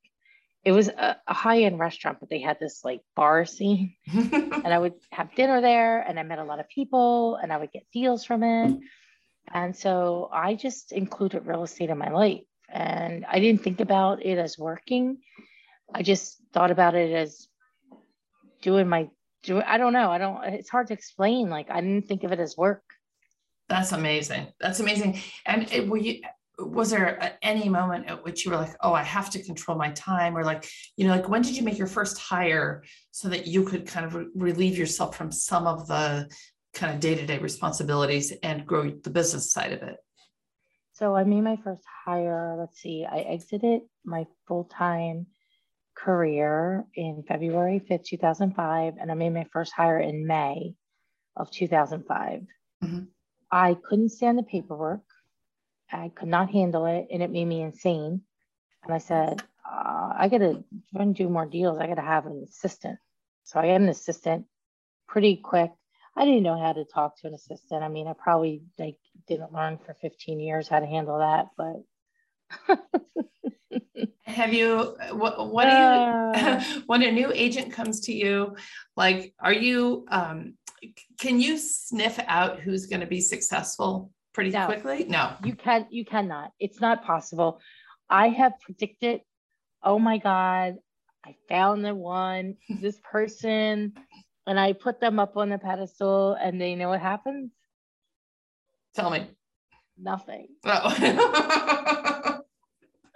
it 0.66 0.74
was 0.74 0.90
a, 0.90 1.18
a 1.26 1.34
high-end 1.34 1.80
restaurant, 1.80 2.20
but 2.20 2.30
they 2.30 2.42
had 2.42 2.60
this 2.60 2.84
like 2.84 3.02
bar 3.16 3.46
scene 3.46 3.96
and 4.14 4.68
I 4.68 4.78
would 4.78 4.96
have 5.12 5.34
dinner 5.34 5.62
there 5.62 6.02
and 6.02 6.20
I 6.20 6.24
met 6.24 6.40
a 6.40 6.44
lot 6.44 6.60
of 6.60 6.68
people 6.68 7.36
and 7.38 7.54
I 7.54 7.58
would 7.58 7.72
get 7.72 7.90
deals 7.94 8.26
from 8.26 8.44
it. 8.44 8.78
And 9.54 9.76
so 9.76 10.30
I 10.34 10.56
just 10.56 10.92
included 10.92 11.46
real 11.48 11.64
estate 11.64 11.90
in 11.90 11.98
my 11.98 12.10
life 12.10 12.44
and 12.68 13.26
I 13.26 13.40
didn't 13.40 13.64
think 13.64 13.80
about 13.80 14.24
it 14.26 14.38
as 14.38 14.60
working. 14.60 15.20
I 15.94 16.04
just 16.04 16.42
thought 16.54 16.72
about 16.72 16.94
it 16.94 17.14
as 17.14 17.48
doing 18.62 18.90
my 18.90 19.10
do 19.44 19.62
I 19.62 19.78
don't 19.78 19.94
know. 19.94 20.12
I 20.12 20.18
don't 20.18 20.44
it's 20.46 20.70
hard 20.70 20.88
to 20.88 20.94
explain. 20.94 21.50
Like 21.50 21.70
I 21.70 21.82
didn't 21.82 22.08
think 22.08 22.24
of 22.24 22.32
it 22.32 22.40
as 22.40 22.58
work. 22.58 22.84
That's 23.68 23.92
amazing. 23.92 24.48
That's 24.60 24.80
amazing. 24.80 25.20
And 25.46 25.72
it, 25.72 25.88
were 25.88 25.98
you, 25.98 26.22
was 26.58 26.90
there 26.90 27.38
any 27.42 27.70
moment 27.70 28.08
at 28.08 28.24
which 28.24 28.44
you 28.44 28.52
were 28.52 28.58
like, 28.58 28.76
oh, 28.82 28.94
I 28.94 29.04
have 29.04 29.30
to 29.30 29.44
control 29.44 29.78
my 29.78 29.92
time? 29.92 30.36
Or 30.36 30.44
like, 30.44 30.68
you 30.98 31.06
know, 31.06 31.16
like 31.16 31.30
when 31.30 31.42
did 31.42 31.56
you 31.56 31.64
make 31.64 31.78
your 31.78 31.88
first 31.88 32.18
hire 32.18 32.84
so 33.12 33.30
that 33.30 33.48
you 33.48 33.64
could 33.64 33.88
kind 33.88 34.06
of 34.06 34.16
re- 34.16 34.26
relieve 34.34 34.78
yourself 34.78 35.16
from 35.16 35.32
some 35.32 35.68
of 35.68 35.88
the 35.88 36.30
kind 36.74 36.94
of 36.94 37.00
day-to-day 37.00 37.38
responsibilities 37.38 38.34
and 38.44 38.66
grow 38.66 38.90
the 38.90 39.10
business 39.10 39.52
side 39.52 39.72
of 39.72 39.84
it? 39.84 39.98
So 40.94 41.16
I 41.16 41.24
made 41.24 41.42
my 41.42 41.58
first 41.64 41.84
hire. 42.06 42.58
Let's 42.60 42.82
see, 42.82 43.06
I 43.10 43.20
exited 43.20 43.82
my 44.04 44.26
full-time 44.48 45.28
career 46.04 46.86
in 46.96 47.24
February 47.28 47.80
5th, 47.80 48.06
2005, 48.06 48.96
and 49.00 49.12
I 49.12 49.14
made 49.16 49.34
my 49.34 49.46
first 49.52 49.74
hire 49.74 50.00
in 50.00 50.26
May 50.28 50.76
of 51.36 51.52
2005. 51.52 52.46
Mhm. 52.84 53.08
I 53.52 53.74
couldn't 53.76 54.10
stand 54.10 54.38
the 54.38 54.44
paperwork. 54.44 55.04
I 55.92 56.10
could 56.10 56.30
not 56.30 56.52
handle 56.52 56.86
it, 56.86 57.08
and 57.12 57.24
it 57.24 57.32
made 57.32 57.46
me 57.46 57.62
insane. 57.62 58.24
And 58.84 58.94
I 58.94 59.00
said, 59.00 59.42
uh, 59.66 60.14
I 60.18 60.28
gotta 60.30 60.64
run 60.94 61.14
do 61.14 61.30
more 61.30 61.46
deals. 61.46 61.80
I 61.80 61.88
gotta 61.88 62.02
have 62.02 62.26
an 62.26 62.44
assistant. 62.44 63.00
So 63.44 63.60
I 63.60 63.68
got 63.68 63.82
an 63.82 63.90
assistant 63.90 64.48
pretty 65.08 65.38
quick. 65.38 65.72
I 66.16 66.26
didn't 66.26 66.44
know 66.44 66.60
how 66.60 66.74
to 66.74 66.86
talk 66.86 67.18
to 67.20 67.28
an 67.28 67.34
assistant. 67.34 67.84
I 67.84 67.88
mean, 67.90 68.08
I 68.08 68.14
probably 68.14 68.64
like 68.78 68.98
didn't 69.28 69.54
learn 69.54 69.78
for 69.80 69.94
15 69.96 70.40
years 70.40 70.68
how 70.68 70.80
to 70.80 70.86
handle 70.86 71.20
that, 71.20 71.50
but 71.58 71.84
Have 74.26 74.54
you, 74.54 74.96
what, 75.12 75.52
what 75.52 75.66
do 75.66 75.70
you, 75.72 75.76
Uh, 75.76 76.64
when 76.86 77.02
a 77.04 77.12
new 77.12 77.32
agent 77.34 77.72
comes 77.74 78.00
to 78.02 78.14
you, 78.14 78.56
like, 78.96 79.34
are 79.40 79.54
you, 79.54 80.06
um, 80.10 80.54
can 81.20 81.40
you 81.40 81.58
sniff 81.58 82.20
out 82.28 82.60
who's 82.60 82.86
going 82.86 83.02
to 83.02 83.08
be 83.08 83.22
successful 83.22 84.12
pretty 84.34 84.52
No. 84.52 84.66
quickly? 84.66 85.06
No. 85.10 85.34
you 85.44 85.56
can 85.56 85.88
you 85.90 86.06
cannot. 86.06 86.52
It's 86.60 86.80
not 86.80 87.04
possible. 87.04 87.60
I 88.10 88.30
have 88.30 88.54
predicted, 88.62 89.22
oh 89.84 90.00
my 90.00 90.18
God, 90.20 90.78
I 91.26 91.36
found 91.50 91.84
the 91.84 91.94
one, 91.94 92.56
this 92.70 92.98
person, 93.12 93.94
and 94.48 94.60
I 94.60 94.74
put 94.74 95.00
them 95.02 95.20
up 95.20 95.36
on 95.38 95.50
the 95.50 95.58
pedestal, 95.58 96.34
and 96.42 96.60
they 96.62 96.76
know 96.76 96.90
what 96.90 97.02
happens? 97.02 97.52
Tell 98.96 99.10
me. 99.10 99.28
Nothing. 99.98 100.48
Oh. 100.66 102.16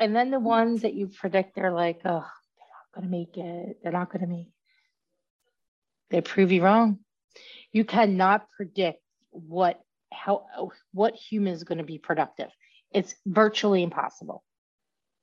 And 0.03 0.13
then 0.13 0.31
the 0.31 0.39
ones 0.39 0.81
that 0.81 0.95
you 0.95 1.07
predict, 1.07 1.55
they're 1.55 1.71
like, 1.71 2.01
oh, 2.03 2.25
they're 2.57 2.73
not 2.75 2.93
gonna 2.93 3.07
make 3.07 3.37
it. 3.37 3.77
They're 3.81 3.93
not 3.93 4.11
gonna 4.11 4.27
make. 4.27 4.49
They 6.09 6.19
prove 6.19 6.51
you 6.51 6.61
wrong. 6.61 6.99
You 7.71 7.85
cannot 7.85 8.49
predict 8.49 8.99
what 9.29 9.79
how 10.11 10.71
what 10.91 11.15
human 11.15 11.53
is 11.53 11.63
going 11.63 11.77
to 11.77 11.85
be 11.85 11.97
productive. 11.97 12.49
It's 12.91 13.15
virtually 13.25 13.81
impossible. 13.81 14.43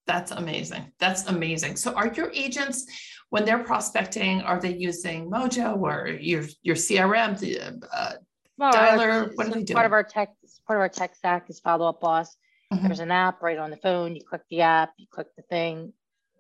That's 0.07 0.31
amazing. 0.31 0.91
That's 0.99 1.27
amazing. 1.27 1.77
So 1.77 1.93
are 1.93 2.09
your 2.09 2.31
agents, 2.33 2.87
when 3.29 3.45
they're 3.45 3.63
prospecting, 3.63 4.41
are 4.41 4.59
they 4.59 4.75
using 4.75 5.31
Mojo 5.31 5.79
or 5.79 6.09
your, 6.09 6.45
your 6.63 6.75
CRM? 6.75 7.85
uh, 7.95 8.13
Well, 8.57 8.73
Dialer, 8.73 9.27
it's- 9.27 9.37
what 9.37 9.47
are 9.47 9.63
they 9.63 9.73
Part 9.73 9.87
of 9.87 9.93
our 9.93 10.03
tech, 10.03 10.31
part 10.67 10.79
of 10.79 10.81
our 10.81 10.89
tech 10.89 11.15
stack 11.15 11.49
is 11.51 11.61
Follow 11.61 11.87
Up 11.87 12.01
Boss. 12.01 12.35
Mhm. 12.73 12.83
There's 12.83 13.01
an 13.01 13.11
app 13.11 13.43
right 13.43 13.59
on 13.59 13.71
the 13.71 13.77
phone. 13.77 14.15
You 14.15 14.23
click 14.25 14.43
the 14.49 14.61
app, 14.61 14.93
you 14.97 15.07
click 15.11 15.27
the 15.37 15.43
thing, 15.43 15.93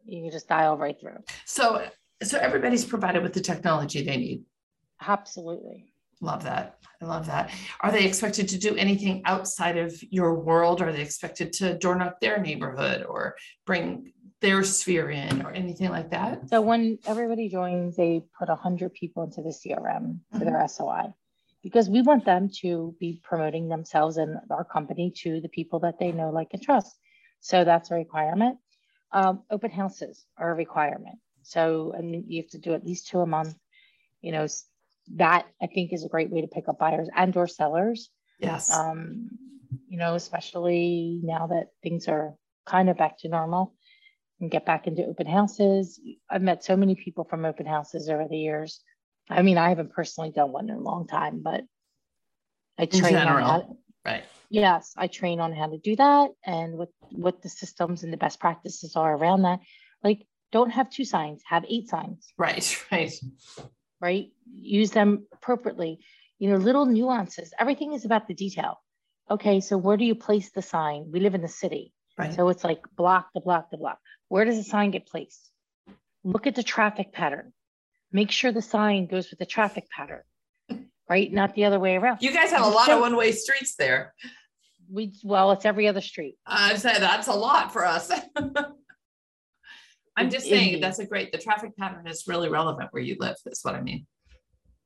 you 0.06 0.22
can 0.22 0.30
just 0.30 0.48
dial 0.48 0.76
right 0.76 0.98
through. 1.00 1.18
So, 1.44 1.86
so 2.22 2.38
everybody's 2.38 2.84
provided 2.84 3.22
with 3.22 3.32
the 3.32 3.40
technology 3.40 4.04
they 4.04 4.16
need. 4.16 4.44
Absolutely. 5.00 5.92
Love 6.20 6.44
that. 6.44 6.76
I 7.00 7.06
love 7.06 7.26
that. 7.26 7.50
Are 7.80 7.90
they 7.90 8.04
expected 8.04 8.46
to 8.50 8.58
do 8.58 8.76
anything 8.76 9.22
outside 9.24 9.78
of 9.78 9.94
your 10.10 10.34
world? 10.34 10.82
Are 10.82 10.92
they 10.92 11.00
expected 11.00 11.52
to 11.54 11.78
door 11.78 11.94
knock 11.96 12.20
their 12.20 12.38
neighborhood 12.38 13.04
or 13.04 13.36
bring 13.64 14.12
their 14.40 14.62
sphere 14.62 15.10
in 15.10 15.42
or 15.42 15.52
anything 15.52 15.88
like 15.88 16.10
that? 16.10 16.48
So 16.50 16.60
when 16.60 16.98
everybody 17.06 17.48
joins, 17.48 17.96
they 17.96 18.22
put 18.38 18.48
100 18.48 18.92
people 18.92 19.22
into 19.22 19.42
the 19.42 19.48
CRM 19.48 20.20
for 20.32 20.44
their 20.44 20.60
SOI 20.68 21.14
because 21.62 21.88
we 21.88 22.02
want 22.02 22.24
them 22.24 22.48
to 22.60 22.94
be 22.98 23.20
promoting 23.22 23.68
themselves 23.68 24.16
and 24.16 24.38
our 24.50 24.64
company 24.64 25.12
to 25.22 25.40
the 25.40 25.48
people 25.48 25.80
that 25.80 25.98
they 25.98 26.12
know, 26.12 26.30
like, 26.30 26.48
and 26.52 26.62
trust. 26.62 26.96
So 27.40 27.64
that's 27.64 27.90
a 27.90 27.94
requirement. 27.94 28.58
Um, 29.12 29.42
open 29.50 29.70
houses 29.70 30.24
are 30.36 30.52
a 30.52 30.54
requirement. 30.54 31.18
So, 31.42 31.92
and 31.96 32.24
you 32.28 32.42
have 32.42 32.50
to 32.50 32.58
do 32.58 32.74
at 32.74 32.86
least 32.86 33.08
two 33.08 33.20
a 33.20 33.26
month. 33.26 33.54
You 34.20 34.32
know, 34.32 34.46
that 35.16 35.46
I 35.60 35.66
think 35.66 35.92
is 35.92 36.04
a 36.04 36.08
great 36.08 36.30
way 36.30 36.42
to 36.42 36.46
pick 36.46 36.68
up 36.68 36.78
buyers 36.78 37.08
and 37.14 37.36
or 37.36 37.46
sellers. 37.46 38.10
Yes. 38.38 38.70
Um, 38.72 39.30
you 39.88 39.98
know, 39.98 40.14
especially 40.14 41.20
now 41.22 41.48
that 41.48 41.68
things 41.82 42.08
are 42.08 42.34
kind 42.66 42.88
of 42.88 42.96
back 42.96 43.18
to 43.18 43.28
normal 43.28 43.74
and 44.40 44.50
get 44.50 44.64
back 44.64 44.86
into 44.86 45.04
open 45.04 45.26
houses. 45.26 46.00
I've 46.30 46.42
met 46.42 46.64
so 46.64 46.76
many 46.76 46.94
people 46.94 47.24
from 47.24 47.44
open 47.44 47.66
houses 47.66 48.08
over 48.08 48.26
the 48.28 48.36
years. 48.36 48.82
I 49.28 49.42
mean, 49.42 49.58
I 49.58 49.68
haven't 49.68 49.92
personally 49.92 50.30
done 50.30 50.52
one 50.52 50.68
in 50.70 50.76
a 50.76 50.80
long 50.80 51.06
time, 51.06 51.40
but 51.42 51.64
I 52.78 52.84
In 52.84 52.88
train 52.88 53.16
on 53.16 53.42
how, 53.42 53.76
right. 54.04 54.24
yes, 54.48 54.92
I 54.96 55.06
train 55.06 55.40
on 55.40 55.52
how 55.52 55.68
to 55.68 55.78
do 55.78 55.96
that 55.96 56.30
and 56.44 56.74
what 56.78 56.88
what 57.10 57.42
the 57.42 57.48
systems 57.48 58.02
and 58.02 58.12
the 58.12 58.16
best 58.16 58.40
practices 58.40 58.96
are 58.96 59.14
around 59.14 59.42
that. 59.42 59.60
Like, 60.02 60.26
don't 60.50 60.70
have 60.70 60.90
two 60.90 61.04
signs, 61.04 61.42
have 61.46 61.64
eight 61.68 61.88
signs 61.88 62.32
Right, 62.38 62.84
right. 62.90 63.12
right? 64.00 64.30
Use 64.52 64.90
them 64.90 65.26
appropriately. 65.32 66.00
You 66.38 66.50
know, 66.50 66.56
little 66.56 66.86
nuances. 66.86 67.52
Everything 67.58 67.92
is 67.92 68.06
about 68.06 68.26
the 68.26 68.34
detail. 68.34 68.80
Okay, 69.30 69.60
so 69.60 69.76
where 69.76 69.98
do 69.98 70.04
you 70.04 70.14
place 70.14 70.50
the 70.50 70.62
sign? 70.62 71.10
We 71.12 71.20
live 71.20 71.34
in 71.34 71.42
the 71.42 71.48
city. 71.48 71.92
Right. 72.18 72.34
So 72.34 72.48
it's 72.48 72.64
like 72.64 72.80
block 72.96 73.28
the 73.34 73.40
block 73.40 73.70
the 73.70 73.76
block. 73.76 73.98
Where 74.28 74.44
does 74.44 74.56
the 74.56 74.64
sign 74.64 74.90
get 74.90 75.06
placed? 75.06 75.50
Look 76.24 76.46
at 76.46 76.54
the 76.54 76.62
traffic 76.62 77.12
pattern. 77.12 77.52
Make 78.12 78.30
sure 78.30 78.52
the 78.52 78.62
sign 78.62 79.06
goes 79.06 79.30
with 79.30 79.38
the 79.38 79.46
traffic 79.46 79.88
pattern. 79.90 80.22
right? 81.08 81.32
Not 81.32 81.54
the 81.54 81.64
other 81.64 81.78
way 81.78 81.96
around. 81.96 82.18
You 82.20 82.32
guys 82.32 82.50
have 82.50 82.62
a 82.62 82.68
lot 82.68 82.90
of 82.90 83.00
one 83.00 83.16
way 83.16 83.32
streets 83.32 83.74
there. 83.76 84.14
We, 84.90 85.12
well, 85.22 85.52
it's 85.52 85.64
every 85.64 85.86
other 85.86 86.00
street. 86.00 86.36
I 86.46 86.74
say 86.76 86.98
that's 86.98 87.28
a 87.28 87.32
lot 87.32 87.72
for 87.72 87.84
us. 87.86 88.10
I'm 90.16 90.28
just 90.30 90.46
saying 90.48 90.68
Indeed. 90.68 90.82
that's 90.82 90.98
a 90.98 91.06
great, 91.06 91.30
the 91.32 91.38
traffic 91.38 91.76
pattern 91.76 92.06
is 92.06 92.24
really 92.26 92.48
relevant 92.48 92.88
where 92.92 93.02
you 93.02 93.16
live. 93.20 93.36
That's 93.44 93.64
what 93.64 93.74
I 93.74 93.80
mean. 93.80 94.06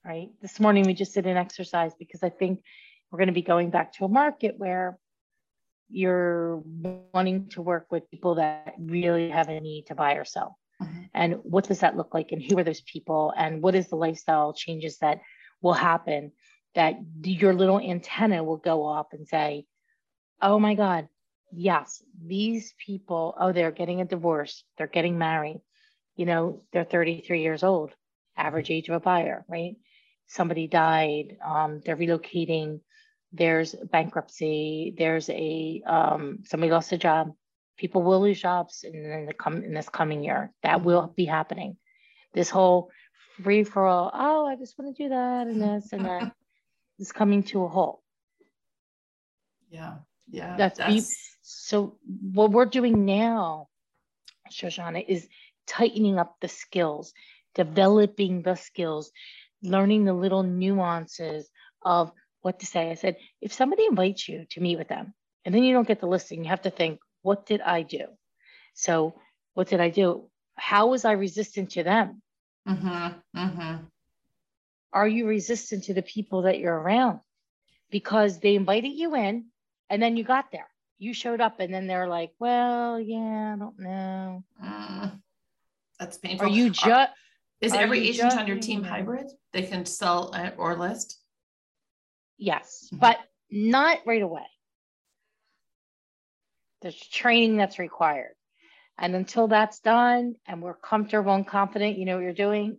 right? 0.04 0.28
This 0.42 0.60
morning 0.60 0.84
we 0.84 0.94
just 0.94 1.14
did 1.14 1.26
an 1.26 1.36
exercise 1.38 1.92
because 1.98 2.22
I 2.22 2.28
think 2.28 2.62
we're 3.10 3.18
going 3.18 3.28
to 3.28 3.32
be 3.32 3.42
going 3.42 3.70
back 3.70 3.94
to 3.94 4.04
a 4.04 4.08
market 4.08 4.54
where 4.58 4.98
you're 5.88 6.62
wanting 7.12 7.48
to 7.50 7.62
work 7.62 7.86
with 7.90 8.10
people 8.10 8.36
that 8.36 8.74
really 8.78 9.30
have 9.30 9.48
a 9.48 9.60
need 9.60 9.86
to 9.86 9.94
buy 9.94 10.14
or 10.14 10.24
sell. 10.24 10.58
And 11.14 11.36
what 11.42 11.68
does 11.68 11.80
that 11.80 11.96
look 11.96 12.12
like? 12.12 12.32
And 12.32 12.42
who 12.42 12.58
are 12.58 12.64
those 12.64 12.80
people? 12.80 13.32
And 13.36 13.62
what 13.62 13.74
is 13.74 13.88
the 13.88 13.96
lifestyle 13.96 14.52
changes 14.52 14.98
that 14.98 15.20
will 15.62 15.74
happen 15.74 16.32
that 16.74 16.96
your 17.22 17.54
little 17.54 17.78
antenna 17.78 18.42
will 18.42 18.56
go 18.56 18.86
up 18.86 19.12
and 19.12 19.26
say, 19.26 19.64
oh 20.42 20.58
my 20.58 20.74
God, 20.74 21.08
yes, 21.52 22.02
these 22.24 22.74
people, 22.84 23.34
oh, 23.38 23.52
they're 23.52 23.70
getting 23.70 24.00
a 24.00 24.04
divorce, 24.04 24.64
they're 24.76 24.86
getting 24.86 25.18
married, 25.18 25.60
you 26.16 26.26
know, 26.26 26.62
they're 26.72 26.84
33 26.84 27.42
years 27.42 27.62
old, 27.62 27.92
average 28.36 28.70
age 28.70 28.88
of 28.88 28.96
a 28.96 29.00
buyer, 29.00 29.44
right? 29.48 29.76
Somebody 30.26 30.66
died, 30.66 31.36
um, 31.44 31.80
they're 31.84 31.96
relocating, 31.96 32.80
there's 33.32 33.74
bankruptcy, 33.74 34.94
there's 34.96 35.28
a 35.30 35.82
um, 35.86 36.38
somebody 36.44 36.72
lost 36.72 36.92
a 36.92 36.98
job. 36.98 37.32
People 37.76 38.02
will 38.02 38.20
lose 38.20 38.40
jobs 38.40 38.84
in, 38.84 38.94
in 38.94 39.26
the 39.26 39.34
come 39.34 39.62
in 39.62 39.74
this 39.74 39.88
coming 39.88 40.22
year. 40.22 40.52
That 40.62 40.84
will 40.84 41.12
be 41.16 41.24
happening. 41.24 41.76
This 42.32 42.50
whole 42.50 42.90
free 43.42 43.64
for 43.64 43.86
all, 43.86 44.10
oh, 44.12 44.46
I 44.46 44.56
just 44.56 44.78
want 44.78 44.96
to 44.96 45.02
do 45.02 45.08
that 45.08 45.46
and 45.46 45.60
this 45.60 45.92
and 45.92 46.04
that 46.04 46.32
is 46.98 47.12
coming 47.12 47.42
to 47.44 47.64
a 47.64 47.68
halt. 47.68 48.00
Yeah, 49.70 49.96
yeah. 50.30 50.56
That's, 50.56 50.80
we, 50.88 51.02
so 51.42 51.98
what 52.32 52.52
we're 52.52 52.66
doing 52.66 53.04
now, 53.04 53.68
Shoshana, 54.52 55.04
is 55.06 55.26
tightening 55.66 56.18
up 56.18 56.36
the 56.40 56.48
skills, 56.48 57.12
developing 57.54 58.42
the 58.42 58.54
skills, 58.54 59.10
learning 59.62 60.04
the 60.04 60.12
little 60.12 60.42
nuances 60.42 61.48
of 61.82 62.12
what 62.42 62.60
to 62.60 62.66
say. 62.66 62.90
I 62.90 62.94
said, 62.94 63.16
if 63.40 63.52
somebody 63.52 63.86
invites 63.86 64.28
you 64.28 64.46
to 64.50 64.60
meet 64.60 64.78
with 64.78 64.88
them 64.88 65.14
and 65.44 65.54
then 65.54 65.64
you 65.64 65.72
don't 65.72 65.88
get 65.88 66.00
the 66.00 66.06
listing, 66.06 66.44
you 66.44 66.50
have 66.50 66.62
to 66.62 66.70
think, 66.70 67.00
what 67.24 67.46
did 67.46 67.60
I 67.62 67.82
do? 67.82 68.04
So 68.74 69.14
what 69.54 69.68
did 69.68 69.80
I 69.80 69.88
do? 69.88 70.28
How 70.56 70.88
was 70.88 71.04
I 71.04 71.12
resistant 71.12 71.70
to 71.70 71.82
them? 71.82 72.20
Mm-hmm, 72.68 73.38
mm-hmm. 73.38 73.76
Are 74.92 75.08
you 75.08 75.26
resistant 75.26 75.84
to 75.84 75.94
the 75.94 76.02
people 76.02 76.42
that 76.42 76.58
you're 76.58 76.78
around? 76.78 77.20
Because 77.90 78.38
they 78.40 78.54
invited 78.54 78.90
you 78.90 79.16
in 79.16 79.46
and 79.88 80.02
then 80.02 80.16
you 80.16 80.24
got 80.24 80.52
there. 80.52 80.68
You 80.98 81.14
showed 81.14 81.40
up 81.40 81.60
and 81.60 81.72
then 81.72 81.86
they're 81.86 82.08
like, 82.08 82.32
well, 82.38 83.00
yeah, 83.00 83.54
I 83.54 83.58
don't 83.58 83.78
know. 83.78 84.44
Mm. 84.62 85.20
That's 85.98 86.18
painful. 86.18 86.46
Are 86.46 86.50
you 86.50 86.70
just 86.70 87.10
Is 87.60 87.72
are 87.72 87.80
every 87.80 88.06
agent 88.06 88.34
on 88.34 88.46
your 88.46 88.58
team 88.58 88.82
hybrid? 88.84 89.30
They 89.52 89.62
can 89.62 89.86
sell 89.86 90.34
uh, 90.34 90.50
or 90.58 90.76
list? 90.76 91.18
Yes, 92.36 92.88
Mhm. 92.92 93.00
but 93.00 93.18
not 93.50 93.98
right 94.04 94.22
away. 94.22 94.46
There's 96.84 97.00
training 97.00 97.56
that's 97.56 97.78
required. 97.78 98.34
And 98.98 99.16
until 99.16 99.48
that's 99.48 99.80
done 99.80 100.34
and 100.46 100.60
we're 100.60 100.74
comfortable 100.74 101.32
and 101.32 101.46
confident, 101.46 101.96
you 101.96 102.04
know 102.04 102.16
what 102.16 102.24
you're 102.24 102.34
doing, 102.34 102.76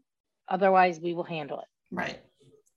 otherwise 0.48 1.00
we 1.00 1.15
will 1.15 1.24
handle 1.24 1.60
it 1.62 1.68
Right, 1.91 2.20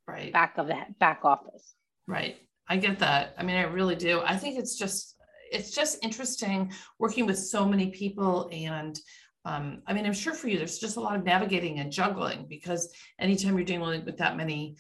right. 0.09 0.33
back 0.33 0.57
of 0.57 0.69
the 0.69 0.79
back 0.99 1.21
office. 1.25 1.75
Right. 2.07 2.39
I 2.67 2.79
get 2.79 2.99
that. 3.01 3.35
I 3.37 3.43
mean, 3.43 3.57
I 3.57 3.65
really 3.65 3.95
do. 3.95 4.23
I 4.25 4.39
think 4.39 4.59
it's 4.59 4.77
just, 4.79 5.17
it's 5.53 5.71
just 5.71 6.03
interesting 6.03 6.73
working 6.99 7.27
with 7.27 7.39
so 7.39 7.67
many 7.67 7.91
people 7.91 8.49
and 8.51 8.99
um, 9.45 9.83
I 9.87 9.93
mean, 9.93 10.07
I'm 10.07 10.15
sure 10.15 10.35
for 10.35 10.49
you, 10.49 10.57
there's 10.57 10.79
just 10.79 10.97
a 10.97 11.01
lot 11.01 11.17
of 11.17 11.25
navigating 11.25 11.79
and 11.79 11.93
juggling 11.93 12.47
because 12.49 12.91
anytime 13.19 13.57
you're 13.57 13.65
dealing 13.65 14.05
with 14.05 14.17
that 14.17 14.37
many 14.37 14.77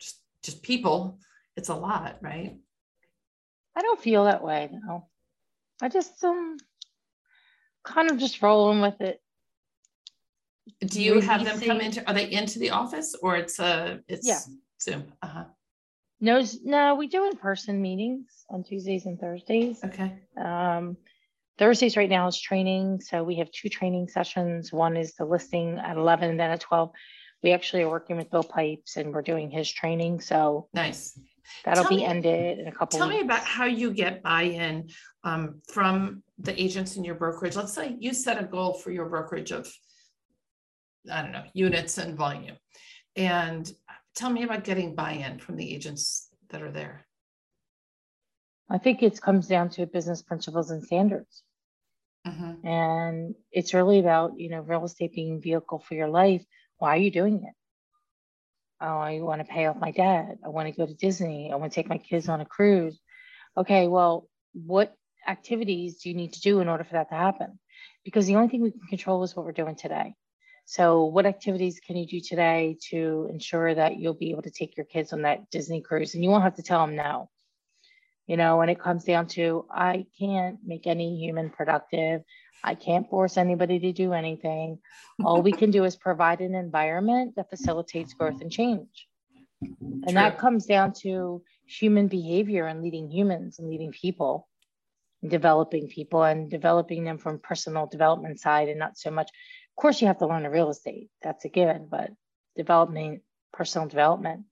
just, 0.00 0.20
just 0.42 0.62
people, 0.62 1.20
it's 1.56 1.68
a 1.68 1.74
lot, 1.74 2.18
right? 2.20 2.56
I 3.76 3.82
don't 3.82 4.00
feel 4.00 4.24
that 4.24 4.42
way, 4.42 4.68
no. 4.72 5.08
I 5.82 5.88
just 5.88 6.22
um 6.24 6.56
kind 7.84 8.10
of 8.10 8.18
just 8.18 8.40
rolling 8.40 8.80
with 8.80 9.00
it. 9.00 9.20
Do 10.80 11.02
you 11.02 11.20
have 11.20 11.44
them 11.44 11.58
come 11.58 11.78
Releasing- 11.78 11.86
into, 11.98 12.08
are 12.08 12.14
they 12.14 12.30
into 12.30 12.60
the 12.60 12.70
office 12.70 13.16
or 13.20 13.36
it's 13.36 13.58
a, 13.58 14.00
it's 14.06 14.26
Yeah. 14.26 14.38
Zoom? 14.80 15.12
Uh-huh. 15.20 15.44
No, 16.20 16.44
no, 16.62 16.94
we 16.94 17.08
do 17.08 17.26
in-person 17.26 17.82
meetings 17.82 18.44
on 18.48 18.62
Tuesdays 18.62 19.06
and 19.06 19.18
Thursdays. 19.18 19.82
Okay. 19.82 20.20
Um, 20.36 20.96
Thursdays 21.58 21.96
right 21.96 22.08
now 22.08 22.28
is 22.28 22.40
training, 22.40 23.00
so 23.00 23.24
we 23.24 23.36
have 23.36 23.50
two 23.50 23.68
training 23.68 24.06
sessions. 24.08 24.72
One 24.72 24.96
is 24.96 25.14
the 25.14 25.24
listing 25.24 25.78
at 25.78 25.96
eleven 25.96 26.30
and 26.30 26.38
then 26.40 26.50
at 26.50 26.60
twelve. 26.60 26.92
We 27.42 27.50
actually 27.52 27.82
are 27.82 27.90
working 27.90 28.16
with 28.16 28.30
Bill 28.30 28.44
Pipes 28.44 28.96
and 28.96 29.12
we're 29.12 29.22
doing 29.22 29.50
his 29.50 29.68
training, 29.70 30.20
so 30.20 30.68
Nice. 30.72 31.18
That'll 31.64 31.84
Tell 31.84 31.90
be 31.90 31.96
me- 31.98 32.04
ended 32.04 32.58
in 32.58 32.68
a 32.68 32.72
couple 32.72 32.98
Tell 32.98 33.08
me 33.08 33.20
about 33.20 33.44
how 33.44 33.64
you 33.64 33.92
get 33.92 34.22
buy-in 34.22 34.88
um, 35.24 35.60
from 35.70 36.22
the 36.38 36.60
agents 36.60 36.96
in 36.96 37.04
your 37.04 37.14
brokerage. 37.14 37.56
Let's 37.56 37.72
say 37.72 37.96
you 37.98 38.12
set 38.14 38.40
a 38.40 38.44
goal 38.44 38.74
for 38.74 38.90
your 38.90 39.08
brokerage 39.08 39.50
of, 39.52 39.72
I 41.10 41.22
don't 41.22 41.32
know, 41.32 41.44
units 41.54 41.98
and 41.98 42.16
volume. 42.16 42.56
And 43.16 43.70
tell 44.14 44.30
me 44.30 44.42
about 44.42 44.64
getting 44.64 44.94
buy-in 44.94 45.38
from 45.38 45.56
the 45.56 45.74
agents 45.74 46.28
that 46.50 46.62
are 46.62 46.70
there. 46.72 47.06
I 48.70 48.78
think 48.78 49.02
it 49.02 49.20
comes 49.20 49.48
down 49.48 49.68
to 49.70 49.86
business 49.86 50.22
principles 50.22 50.70
and 50.70 50.82
standards. 50.82 51.42
Mhm. 52.26 52.64
And 52.64 53.34
it's 53.50 53.74
really 53.74 53.98
about, 53.98 54.38
you 54.38 54.48
know, 54.48 54.60
real 54.60 54.84
estate 54.84 55.12
being 55.12 55.40
vehicle 55.40 55.80
for 55.80 55.94
your 55.94 56.08
life. 56.08 56.44
Why 56.78 56.94
are 56.96 57.00
you 57.00 57.10
doing 57.10 57.42
it? 57.44 57.54
Oh, 58.84 58.98
I 58.98 59.20
want 59.20 59.40
to 59.40 59.44
pay 59.44 59.66
off 59.66 59.76
my 59.76 59.92
debt. 59.92 60.38
I 60.44 60.48
want 60.48 60.66
to 60.66 60.74
go 60.74 60.86
to 60.86 60.94
Disney. 60.94 61.52
I 61.52 61.56
want 61.56 61.70
to 61.70 61.74
take 61.74 61.88
my 61.88 61.98
kids 61.98 62.28
on 62.28 62.40
a 62.40 62.44
cruise. 62.44 62.98
Okay, 63.56 63.86
well, 63.86 64.28
what 64.54 64.96
activities 65.28 66.00
do 66.00 66.08
you 66.08 66.16
need 66.16 66.32
to 66.32 66.40
do 66.40 66.58
in 66.58 66.68
order 66.68 66.82
for 66.82 66.94
that 66.94 67.08
to 67.10 67.14
happen? 67.14 67.60
Because 68.04 68.26
the 68.26 68.34
only 68.34 68.48
thing 68.48 68.60
we 68.60 68.72
can 68.72 68.80
control 68.88 69.22
is 69.22 69.36
what 69.36 69.46
we're 69.46 69.52
doing 69.52 69.76
today. 69.76 70.14
So, 70.64 71.04
what 71.04 71.26
activities 71.26 71.78
can 71.78 71.96
you 71.96 72.06
do 72.06 72.20
today 72.20 72.76
to 72.90 73.28
ensure 73.30 73.72
that 73.72 73.98
you'll 73.98 74.14
be 74.14 74.32
able 74.32 74.42
to 74.42 74.50
take 74.50 74.76
your 74.76 74.86
kids 74.86 75.12
on 75.12 75.22
that 75.22 75.48
Disney 75.50 75.80
cruise 75.80 76.14
and 76.14 76.24
you 76.24 76.30
won't 76.30 76.42
have 76.42 76.56
to 76.56 76.62
tell 76.62 76.84
them 76.84 76.96
no? 76.96 77.30
You 78.26 78.36
know, 78.36 78.56
when 78.56 78.68
it 78.68 78.80
comes 78.80 79.04
down 79.04 79.28
to, 79.28 79.64
I 79.70 80.06
can't 80.18 80.58
make 80.64 80.88
any 80.88 81.16
human 81.18 81.50
productive. 81.50 82.22
I 82.64 82.74
can't 82.74 83.08
force 83.08 83.36
anybody 83.36 83.78
to 83.80 83.92
do 83.92 84.12
anything. 84.12 84.78
All 85.24 85.42
we 85.42 85.52
can 85.52 85.70
do 85.70 85.84
is 85.84 85.96
provide 85.96 86.40
an 86.40 86.54
environment 86.54 87.34
that 87.36 87.50
facilitates 87.50 88.14
growth 88.14 88.40
and 88.40 88.50
change. 88.50 89.08
And 89.60 90.16
that 90.16 90.38
comes 90.38 90.66
down 90.66 90.92
to 91.02 91.42
human 91.66 92.08
behavior 92.08 92.66
and 92.66 92.82
leading 92.82 93.10
humans 93.10 93.58
and 93.58 93.68
leading 93.68 93.92
people, 93.92 94.48
and 95.22 95.30
developing 95.30 95.88
people 95.88 96.22
and 96.24 96.50
developing 96.50 97.04
them 97.04 97.18
from 97.18 97.38
personal 97.38 97.86
development 97.86 98.40
side 98.40 98.68
and 98.68 98.78
not 98.78 98.96
so 98.96 99.10
much. 99.10 99.28
Of 99.28 99.80
course, 99.80 100.00
you 100.00 100.06
have 100.08 100.18
to 100.18 100.26
learn 100.26 100.42
the 100.42 100.50
real 100.50 100.70
estate. 100.70 101.08
That's 101.22 101.44
a 101.44 101.48
given, 101.48 101.86
but 101.90 102.10
development, 102.56 103.22
personal 103.52 103.88
development. 103.88 104.44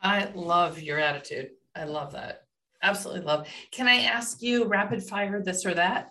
I 0.00 0.30
love 0.34 0.80
your 0.80 0.98
attitude. 0.98 1.50
I 1.74 1.84
love 1.84 2.12
that. 2.12 2.42
Absolutely 2.82 3.24
love. 3.24 3.48
Can 3.70 3.88
I 3.88 4.02
ask 4.02 4.42
you 4.42 4.64
rapid 4.64 5.02
fire 5.02 5.42
this 5.42 5.64
or 5.64 5.74
that? 5.74 6.10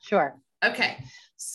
Sure. 0.00 0.36
Okay. 0.64 0.98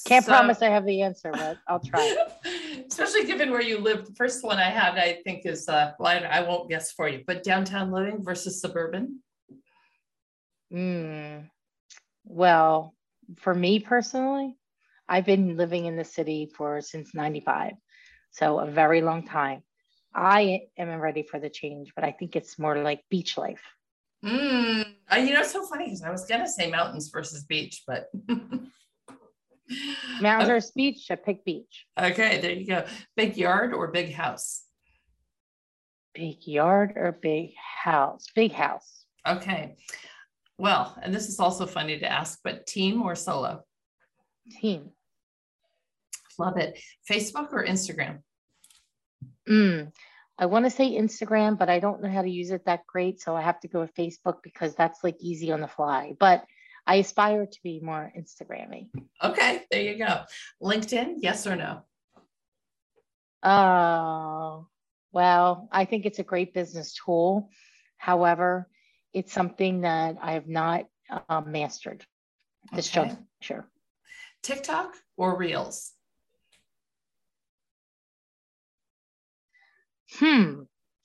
Can't 0.06 0.26
so- 0.26 0.32
promise 0.32 0.62
I 0.62 0.70
have 0.70 0.86
the 0.86 1.02
answer, 1.02 1.32
but 1.32 1.58
I'll 1.68 1.80
try. 1.80 2.16
Especially 2.88 3.26
given 3.26 3.52
where 3.52 3.62
you 3.62 3.80
live. 3.80 4.06
The 4.06 4.14
first 4.14 4.44
one 4.44 4.58
I 4.58 4.70
had, 4.70 4.98
I 4.98 5.20
think 5.24 5.46
is, 5.46 5.68
uh, 5.68 5.92
well, 6.00 6.10
I 6.10 6.20
I 6.20 6.42
won't 6.42 6.70
guess 6.70 6.92
for 6.92 7.08
you, 7.08 7.24
but 7.26 7.44
downtown 7.44 7.92
living 7.92 8.24
versus 8.24 8.62
suburban. 8.62 9.20
Mm. 10.72 11.50
Well, 12.26 12.96
for 13.38 13.54
me 13.54 13.80
personally, 13.80 14.58
I've 15.08 15.26
been 15.26 15.58
living 15.58 15.86
in 15.86 15.98
the 15.98 16.06
city 16.06 16.50
for 16.56 16.82
since 16.82 17.14
95. 17.14 17.74
So 18.32 18.60
a 18.60 18.70
very 18.70 19.02
long 19.02 19.26
time. 19.26 19.64
I 20.16 20.62
am 20.78 20.90
ready 21.00 21.24
for 21.24 21.40
the 21.40 21.50
change, 21.50 21.94
but 21.96 22.04
I 22.04 22.12
think 22.12 22.36
it's 22.36 22.58
more 22.60 22.78
like 22.78 23.04
beach 23.10 23.38
life. 23.38 23.64
Mm, 24.24 24.86
uh, 25.12 25.16
you 25.18 25.34
know, 25.34 25.42
it's 25.42 25.52
so 25.52 25.66
funny 25.66 25.86
because 25.86 26.02
I 26.02 26.10
was 26.10 26.26
gonna 26.26 26.48
say 26.48 26.70
mountains 26.70 27.10
versus 27.10 27.44
beach, 27.44 27.84
but. 27.86 28.10
Mountains 30.22 30.68
or 30.68 30.72
beach, 30.76 31.08
I 31.10 31.16
pick 31.16 31.44
beach. 31.46 31.86
Okay, 32.00 32.40
there 32.40 32.52
you 32.52 32.68
go. 32.68 32.86
Big 33.16 33.38
yard 33.38 33.74
or 33.74 33.88
big 33.88 34.14
house? 34.14 34.64
Big 36.14 36.46
yard 36.46 36.94
or 36.96 37.12
big 37.12 37.54
house? 37.56 38.28
Big 38.36 38.52
house. 38.52 39.06
Okay. 39.28 39.78
Well, 40.58 40.96
and 41.02 41.14
this 41.14 41.28
is 41.28 41.40
also 41.40 41.66
funny 41.66 41.98
to 42.00 42.12
ask, 42.12 42.40
but 42.44 42.68
team 42.68 43.02
or 43.02 43.16
solo? 43.16 43.64
Team. 44.62 44.92
Love 46.38 46.58
it. 46.58 46.80
Facebook 47.10 47.52
or 47.52 47.66
Instagram? 47.66 48.20
Mm. 49.50 49.92
I 50.38 50.48
want 50.48 50.66
to 50.66 50.72
say 50.72 50.92
Instagram, 50.94 51.58
but 51.58 51.70
I 51.70 51.80
don't 51.80 52.02
know 52.02 52.10
how 52.10 52.22
to 52.24 52.30
use 52.30 52.50
it 52.52 52.66
that 52.66 52.88
great. 52.88 53.22
So 53.22 53.36
I 53.36 53.42
have 53.42 53.60
to 53.62 53.68
go 53.68 53.82
with 53.82 53.94
Facebook 53.94 54.38
because 54.44 54.74
that's 54.76 55.04
like 55.04 55.18
easy 55.20 55.52
on 55.52 55.62
the 55.62 55.68
fly. 55.68 56.14
But 56.20 56.46
I 56.88 56.96
aspire 56.96 57.46
to 57.46 57.60
be 57.64 57.80
more 57.80 58.12
Instagrammy. 58.18 58.90
Okay, 59.24 59.64
there 59.72 59.82
you 59.82 59.98
go. 59.98 60.24
LinkedIn, 60.62 61.16
yes 61.20 61.46
or 61.48 61.56
no? 61.56 61.84
Oh, 63.44 64.68
well, 65.12 65.70
I 65.72 65.86
think 65.86 66.06
it's 66.06 66.20
a 66.20 66.24
great 66.24 66.54
business 66.54 66.94
tool. 66.94 67.50
However, 67.98 68.68
it's 69.14 69.32
something 69.32 69.82
that 69.82 70.18
I 70.22 70.34
have 70.34 70.48
not 70.48 70.86
um, 71.30 71.52
mastered 71.52 72.06
this 72.74 72.90
Okay. 72.90 73.16
juncture. 73.42 73.66
TikTok 74.42 74.96
or 75.16 75.38
Reels? 75.38 75.93
Hmm. 80.16 80.62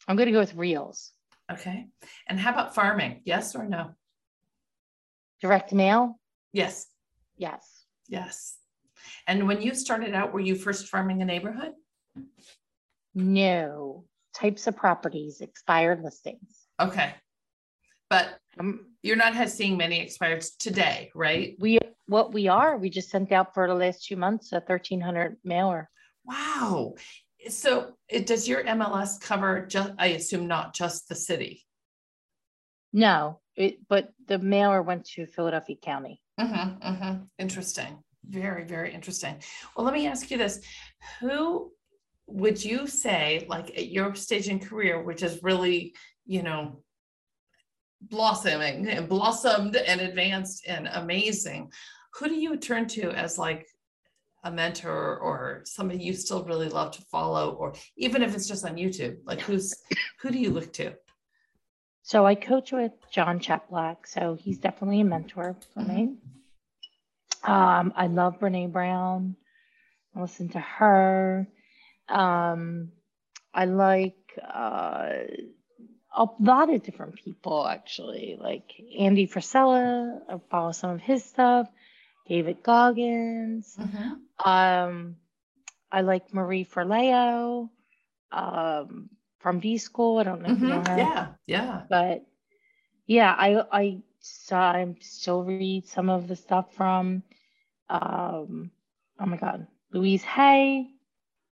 I'm 0.06 0.16
going 0.16 0.26
to 0.26 0.32
go 0.32 0.38
with 0.40 0.54
Reels. 0.54 1.12
Okay. 1.50 1.86
And 2.28 2.38
how 2.38 2.52
about 2.52 2.74
farming? 2.74 3.22
Yes 3.24 3.54
or 3.54 3.66
no? 3.66 3.90
Direct 5.40 5.72
mail? 5.72 6.18
Yes. 6.52 6.86
Yes. 7.36 7.84
Yes. 8.08 8.56
And 9.26 9.46
when 9.46 9.62
you 9.62 9.74
started 9.74 10.14
out, 10.14 10.32
were 10.32 10.40
you 10.40 10.54
first 10.54 10.88
farming 10.88 11.22
a 11.22 11.24
neighborhood? 11.24 11.72
No. 13.14 14.04
Types 14.34 14.66
of 14.66 14.76
properties, 14.76 15.40
expired 15.40 16.02
listings. 16.02 16.66
Okay. 16.80 17.14
But 18.10 18.38
Um, 18.58 18.86
you're 19.02 19.16
not 19.16 19.48
seeing 19.48 19.76
many 19.76 20.00
expired 20.00 20.42
today, 20.58 21.10
right? 21.14 21.54
we 21.58 21.78
what 22.06 22.32
we 22.32 22.48
are, 22.48 22.78
we 22.78 22.88
just 22.88 23.10
sent 23.10 23.32
out 23.32 23.52
for 23.52 23.66
the 23.68 23.74
last 23.74 24.06
two 24.06 24.16
months 24.16 24.52
a 24.52 24.60
1300 24.60 25.36
mailer. 25.44 25.90
Wow. 26.24 26.94
So 27.50 27.92
it 28.08 28.26
does 28.26 28.48
your 28.48 28.64
MLS 28.64 29.20
cover 29.20 29.66
just 29.66 29.92
I 29.98 30.08
assume 30.08 30.46
not 30.46 30.74
just 30.74 31.08
the 31.08 31.14
city. 31.14 31.64
No, 32.92 33.40
it, 33.56 33.78
but 33.88 34.10
the 34.26 34.38
mailer 34.38 34.82
went 34.82 35.04
to 35.10 35.26
Philadelphia 35.26 35.76
County. 35.82 36.22
Mm-hmm, 36.40 36.86
mm-hmm. 36.86 37.22
Interesting. 37.38 37.98
Very, 38.24 38.64
very 38.64 38.94
interesting. 38.94 39.36
Well, 39.76 39.84
let 39.84 39.94
me 39.94 40.06
ask 40.06 40.30
you 40.30 40.38
this. 40.38 40.60
Who 41.20 41.72
would 42.26 42.62
you 42.62 42.86
say, 42.86 43.46
like 43.48 43.70
at 43.70 43.88
your 43.88 44.14
stage 44.14 44.48
in 44.48 44.60
career, 44.60 45.02
which 45.02 45.22
is 45.22 45.42
really, 45.42 45.94
you 46.26 46.42
know, 46.42 46.82
blossoming 48.00 48.88
and 48.88 49.08
blossomed 49.08 49.76
and 49.76 50.00
advanced 50.00 50.66
and 50.66 50.88
amazing, 50.92 51.70
who 52.14 52.28
do 52.28 52.34
you 52.34 52.56
turn 52.56 52.86
to 52.88 53.10
as 53.10 53.38
like 53.38 53.66
a 54.44 54.50
mentor 54.50 55.18
or 55.18 55.62
somebody 55.64 56.04
you 56.04 56.14
still 56.14 56.44
really 56.44 56.68
love 56.68 56.92
to 56.92 57.02
follow, 57.02 57.52
or 57.54 57.74
even 57.96 58.22
if 58.22 58.34
it's 58.34 58.48
just 58.48 58.64
on 58.64 58.76
YouTube? 58.76 59.18
Like 59.24 59.40
who's 59.40 59.74
who 60.20 60.30
do 60.30 60.38
you 60.38 60.50
look 60.50 60.72
to? 60.74 60.94
So 62.02 62.24
I 62.24 62.34
coach 62.34 62.72
with 62.72 62.92
John 63.12 63.38
Chaplack, 63.38 64.06
so 64.06 64.36
he's 64.40 64.58
definitely 64.58 65.00
a 65.00 65.04
mentor 65.04 65.56
for 65.74 65.80
me. 65.80 66.16
Um, 67.44 67.92
I 67.96 68.06
love 68.06 68.38
Brene 68.40 68.72
Brown. 68.72 69.36
I 70.16 70.20
listen 70.22 70.48
to 70.50 70.58
her. 70.60 71.46
Um, 72.08 72.92
I 73.52 73.66
like 73.66 74.16
uh, 74.42 75.10
a 76.16 76.26
lot 76.40 76.72
of 76.72 76.82
different 76.82 77.16
people 77.16 77.66
actually, 77.66 78.38
like 78.40 78.72
Andy 78.98 79.26
Frisella. 79.26 80.20
I 80.28 80.40
follow 80.50 80.72
some 80.72 80.90
of 80.90 81.00
his 81.00 81.24
stuff. 81.24 81.68
David 82.28 82.62
Goggins. 82.62 83.78
Mhm. 83.78 84.28
Um, 84.44 85.16
I 85.92 86.02
like 86.02 86.32
Marie 86.34 86.64
Forleo 86.64 87.70
um, 88.32 89.10
from 89.40 89.60
B 89.60 89.78
School. 89.78 90.18
I 90.18 90.24
don't 90.24 90.42
know 90.42 90.50
if 90.50 90.60
you 90.60 90.68
know 90.68 90.80
Mhm. 90.80 90.82
her 90.82 91.10
Yeah, 91.10 91.34
yeah. 91.46 91.86
but 91.88 92.24
yeah, 93.06 93.34
I 93.38 93.64
I 93.72 94.02
saw 94.20 94.72
I 94.72 94.94
still 95.00 95.44
read 95.44 95.78
some 95.78 96.02
of 96.02 96.20
the 96.20 96.26
stuff 96.28 96.64
from 96.66 97.14
um 97.88 98.70
oh 99.20 99.26
my 99.26 99.36
god, 99.36 99.66
Louise 99.92 100.24
Hay 100.24 100.88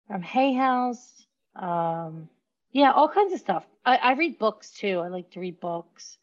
from 0.07 0.23
Hay 0.23 0.55
House. 0.55 1.27
Um 1.57 2.29
yeah, 2.73 2.93
all 2.93 3.09
kinds 3.09 3.33
of 3.33 3.41
stuff. 3.41 3.67
I, 3.85 3.97
I 3.97 4.13
read 4.13 4.39
books 4.39 4.73
too. 4.73 5.01
I 5.01 5.09
like 5.09 5.31
to 5.33 5.41
read 5.41 5.61
books. 5.61 6.19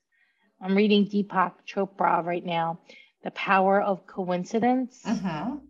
I'm 0.62 0.76
reading 0.76 1.06
Deepak 1.06 1.54
Chopra 1.68 2.24
right 2.26 2.46
now, 2.46 2.80
The 3.26 3.32
Power 3.32 3.82
of 3.82 4.06
Coincidence. 4.06 5.02
Mhm. 5.04 5.62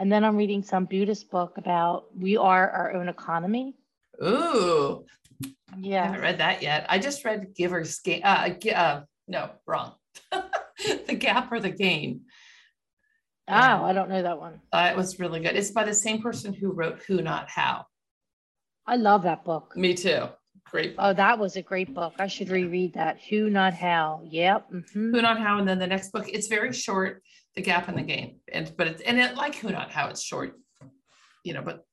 And 0.00 0.12
then 0.12 0.24
I'm 0.24 0.36
reading 0.36 0.64
some 0.64 0.84
Buddhist 0.84 1.30
book 1.30 1.56
about 1.56 2.06
we 2.16 2.36
are 2.36 2.68
our 2.70 2.92
own 2.92 3.08
economy. 3.08 3.76
Ooh, 4.22 5.06
Yeah. 5.76 6.02
I 6.02 6.06
haven't 6.06 6.20
read 6.22 6.38
that 6.38 6.60
yet. 6.60 6.86
I 6.88 6.98
just 6.98 7.24
read 7.24 7.54
Giver's 7.54 8.00
Gain. 8.00 8.22
Uh, 8.24 8.48
Gi- 8.48 8.74
uh, 8.74 9.02
no, 9.28 9.50
wrong. 9.64 9.94
the 10.32 11.14
Gap 11.16 11.52
or 11.52 11.60
the 11.60 11.70
Gain. 11.70 12.22
Oh, 13.46 13.54
I 13.84 13.92
don't 13.92 14.08
know 14.08 14.22
that 14.22 14.40
one. 14.40 14.60
Uh, 14.72 14.88
it 14.92 14.96
was 14.96 15.20
really 15.20 15.38
good. 15.38 15.54
It's 15.56 15.70
by 15.70 15.84
the 15.84 15.94
same 15.94 16.20
person 16.20 16.52
who 16.52 16.72
wrote 16.72 17.00
Who 17.04 17.22
Not 17.22 17.48
How. 17.48 17.86
I 18.86 18.96
love 18.96 19.22
that 19.22 19.44
book. 19.44 19.76
Me 19.76 19.94
too. 19.94 20.26
Great. 20.70 20.96
book. 20.96 21.04
Oh, 21.06 21.12
that 21.14 21.38
was 21.38 21.56
a 21.56 21.62
great 21.62 21.94
book. 21.94 22.14
I 22.18 22.26
should 22.26 22.48
reread 22.50 22.94
that. 22.94 23.18
Who, 23.28 23.48
not 23.50 23.74
how. 23.74 24.22
Yep. 24.24 24.70
mhm. 24.72 24.84
Who 25.12 25.22
Not 25.22 25.38
How, 25.40 25.58
and 25.58 25.68
then 25.68 25.78
the 25.78 25.86
next 25.86 26.10
book. 26.12 26.26
It's 26.28 26.48
very 26.48 26.72
short. 26.72 27.22
The 27.56 27.62
Gap 27.62 27.88
and 27.88 27.98
the 27.98 28.02
Gain, 28.02 28.38
and 28.52 28.72
but 28.76 28.86
it's 28.86 29.02
and 29.02 29.18
it 29.18 29.34
like 29.34 29.56
Who 29.56 29.70
Not 29.70 29.90
How. 29.90 30.08
It's 30.08 30.22
short, 30.22 30.56
you 31.42 31.54
know, 31.54 31.62
but 31.62 31.84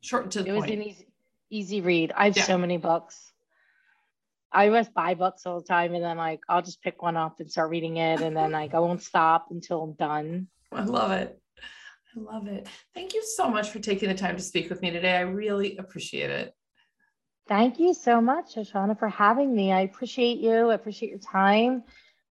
short 0.00 0.30
to 0.32 0.42
the 0.42 0.48
It 0.48 0.52
was 0.52 0.64
an 0.64 0.82
easy, 0.82 1.06
easy 1.50 1.80
read. 1.80 2.12
I 2.16 2.24
have 2.26 2.36
Yeah. 2.36 2.44
so 2.44 2.58
many 2.58 2.78
books. 2.78 3.32
I 4.50 4.68
just 4.68 4.92
buy 4.92 5.14
books 5.14 5.46
all 5.46 5.60
the 5.60 5.66
time, 5.66 5.94
and 5.94 6.02
then 6.02 6.16
like 6.16 6.40
I'll 6.48 6.62
just 6.62 6.82
pick 6.82 7.00
one 7.02 7.16
up 7.16 7.38
and 7.38 7.50
start 7.50 7.70
reading 7.70 7.98
it, 7.98 8.20
and 8.22 8.36
then 8.36 8.50
like 8.50 8.74
I 8.74 8.80
won't 8.80 9.02
stop 9.02 9.46
until 9.50 9.82
I'm 9.82 9.92
done. 9.92 10.48
I 10.72 10.82
love 10.84 11.12
it. 11.12 11.38
I 12.16 12.20
love 12.20 12.46
it. 12.48 12.66
Thank 12.94 13.14
you 13.14 13.22
so 13.24 13.48
much 13.48 13.70
for 13.70 13.78
taking 13.78 14.08
the 14.08 14.14
time 14.14 14.36
to 14.36 14.42
speak 14.42 14.68
with 14.68 14.82
me 14.82 14.90
today. 14.90 15.14
I 15.16 15.20
really 15.20 15.76
appreciate 15.76 16.30
it. 16.30 16.52
Thank 17.52 17.78
you 17.78 17.92
so 17.92 18.18
much, 18.18 18.54
Shoshana, 18.54 18.98
for 18.98 19.10
having 19.10 19.54
me. 19.54 19.72
I 19.72 19.82
appreciate 19.82 20.38
you. 20.38 20.70
I 20.70 20.74
appreciate 20.74 21.10
your 21.10 21.18
time, 21.18 21.82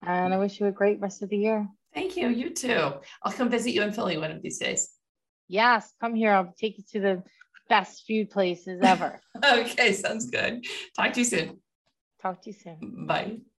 and 0.01 0.33
I 0.33 0.37
wish 0.37 0.61
you 0.61 0.67
a 0.67 0.71
great 0.71 1.01
rest 1.01 1.21
of 1.21 1.27
the 1.27 1.35
year. 1.35 1.67
Thank 1.93 2.15
you. 2.15 2.29
You 2.29 2.51
too. 2.51 2.93
I'll 3.21 3.33
come 3.33 3.49
visit 3.49 3.71
you 3.71 3.81
in 3.81 3.91
Philly 3.91 4.17
one 4.17 4.31
of 4.31 4.41
these 4.41 4.59
days. 4.59 4.91
Yes, 5.49 5.93
come 5.99 6.15
here. 6.15 6.31
I'll 6.31 6.53
take 6.57 6.77
you 6.77 6.85
to 6.93 6.99
the 7.01 7.23
best 7.67 8.07
food 8.07 8.29
places 8.29 8.79
ever. 8.81 9.19
Okay, 9.43 9.91
sounds 9.91 10.29
good. 10.29 10.65
Talk 10.95 11.11
to 11.13 11.19
you 11.19 11.25
soon. 11.25 11.59
Talk 12.21 12.41
to 12.43 12.51
you 12.51 12.55
soon. 12.55 13.05
Bye. 13.05 13.39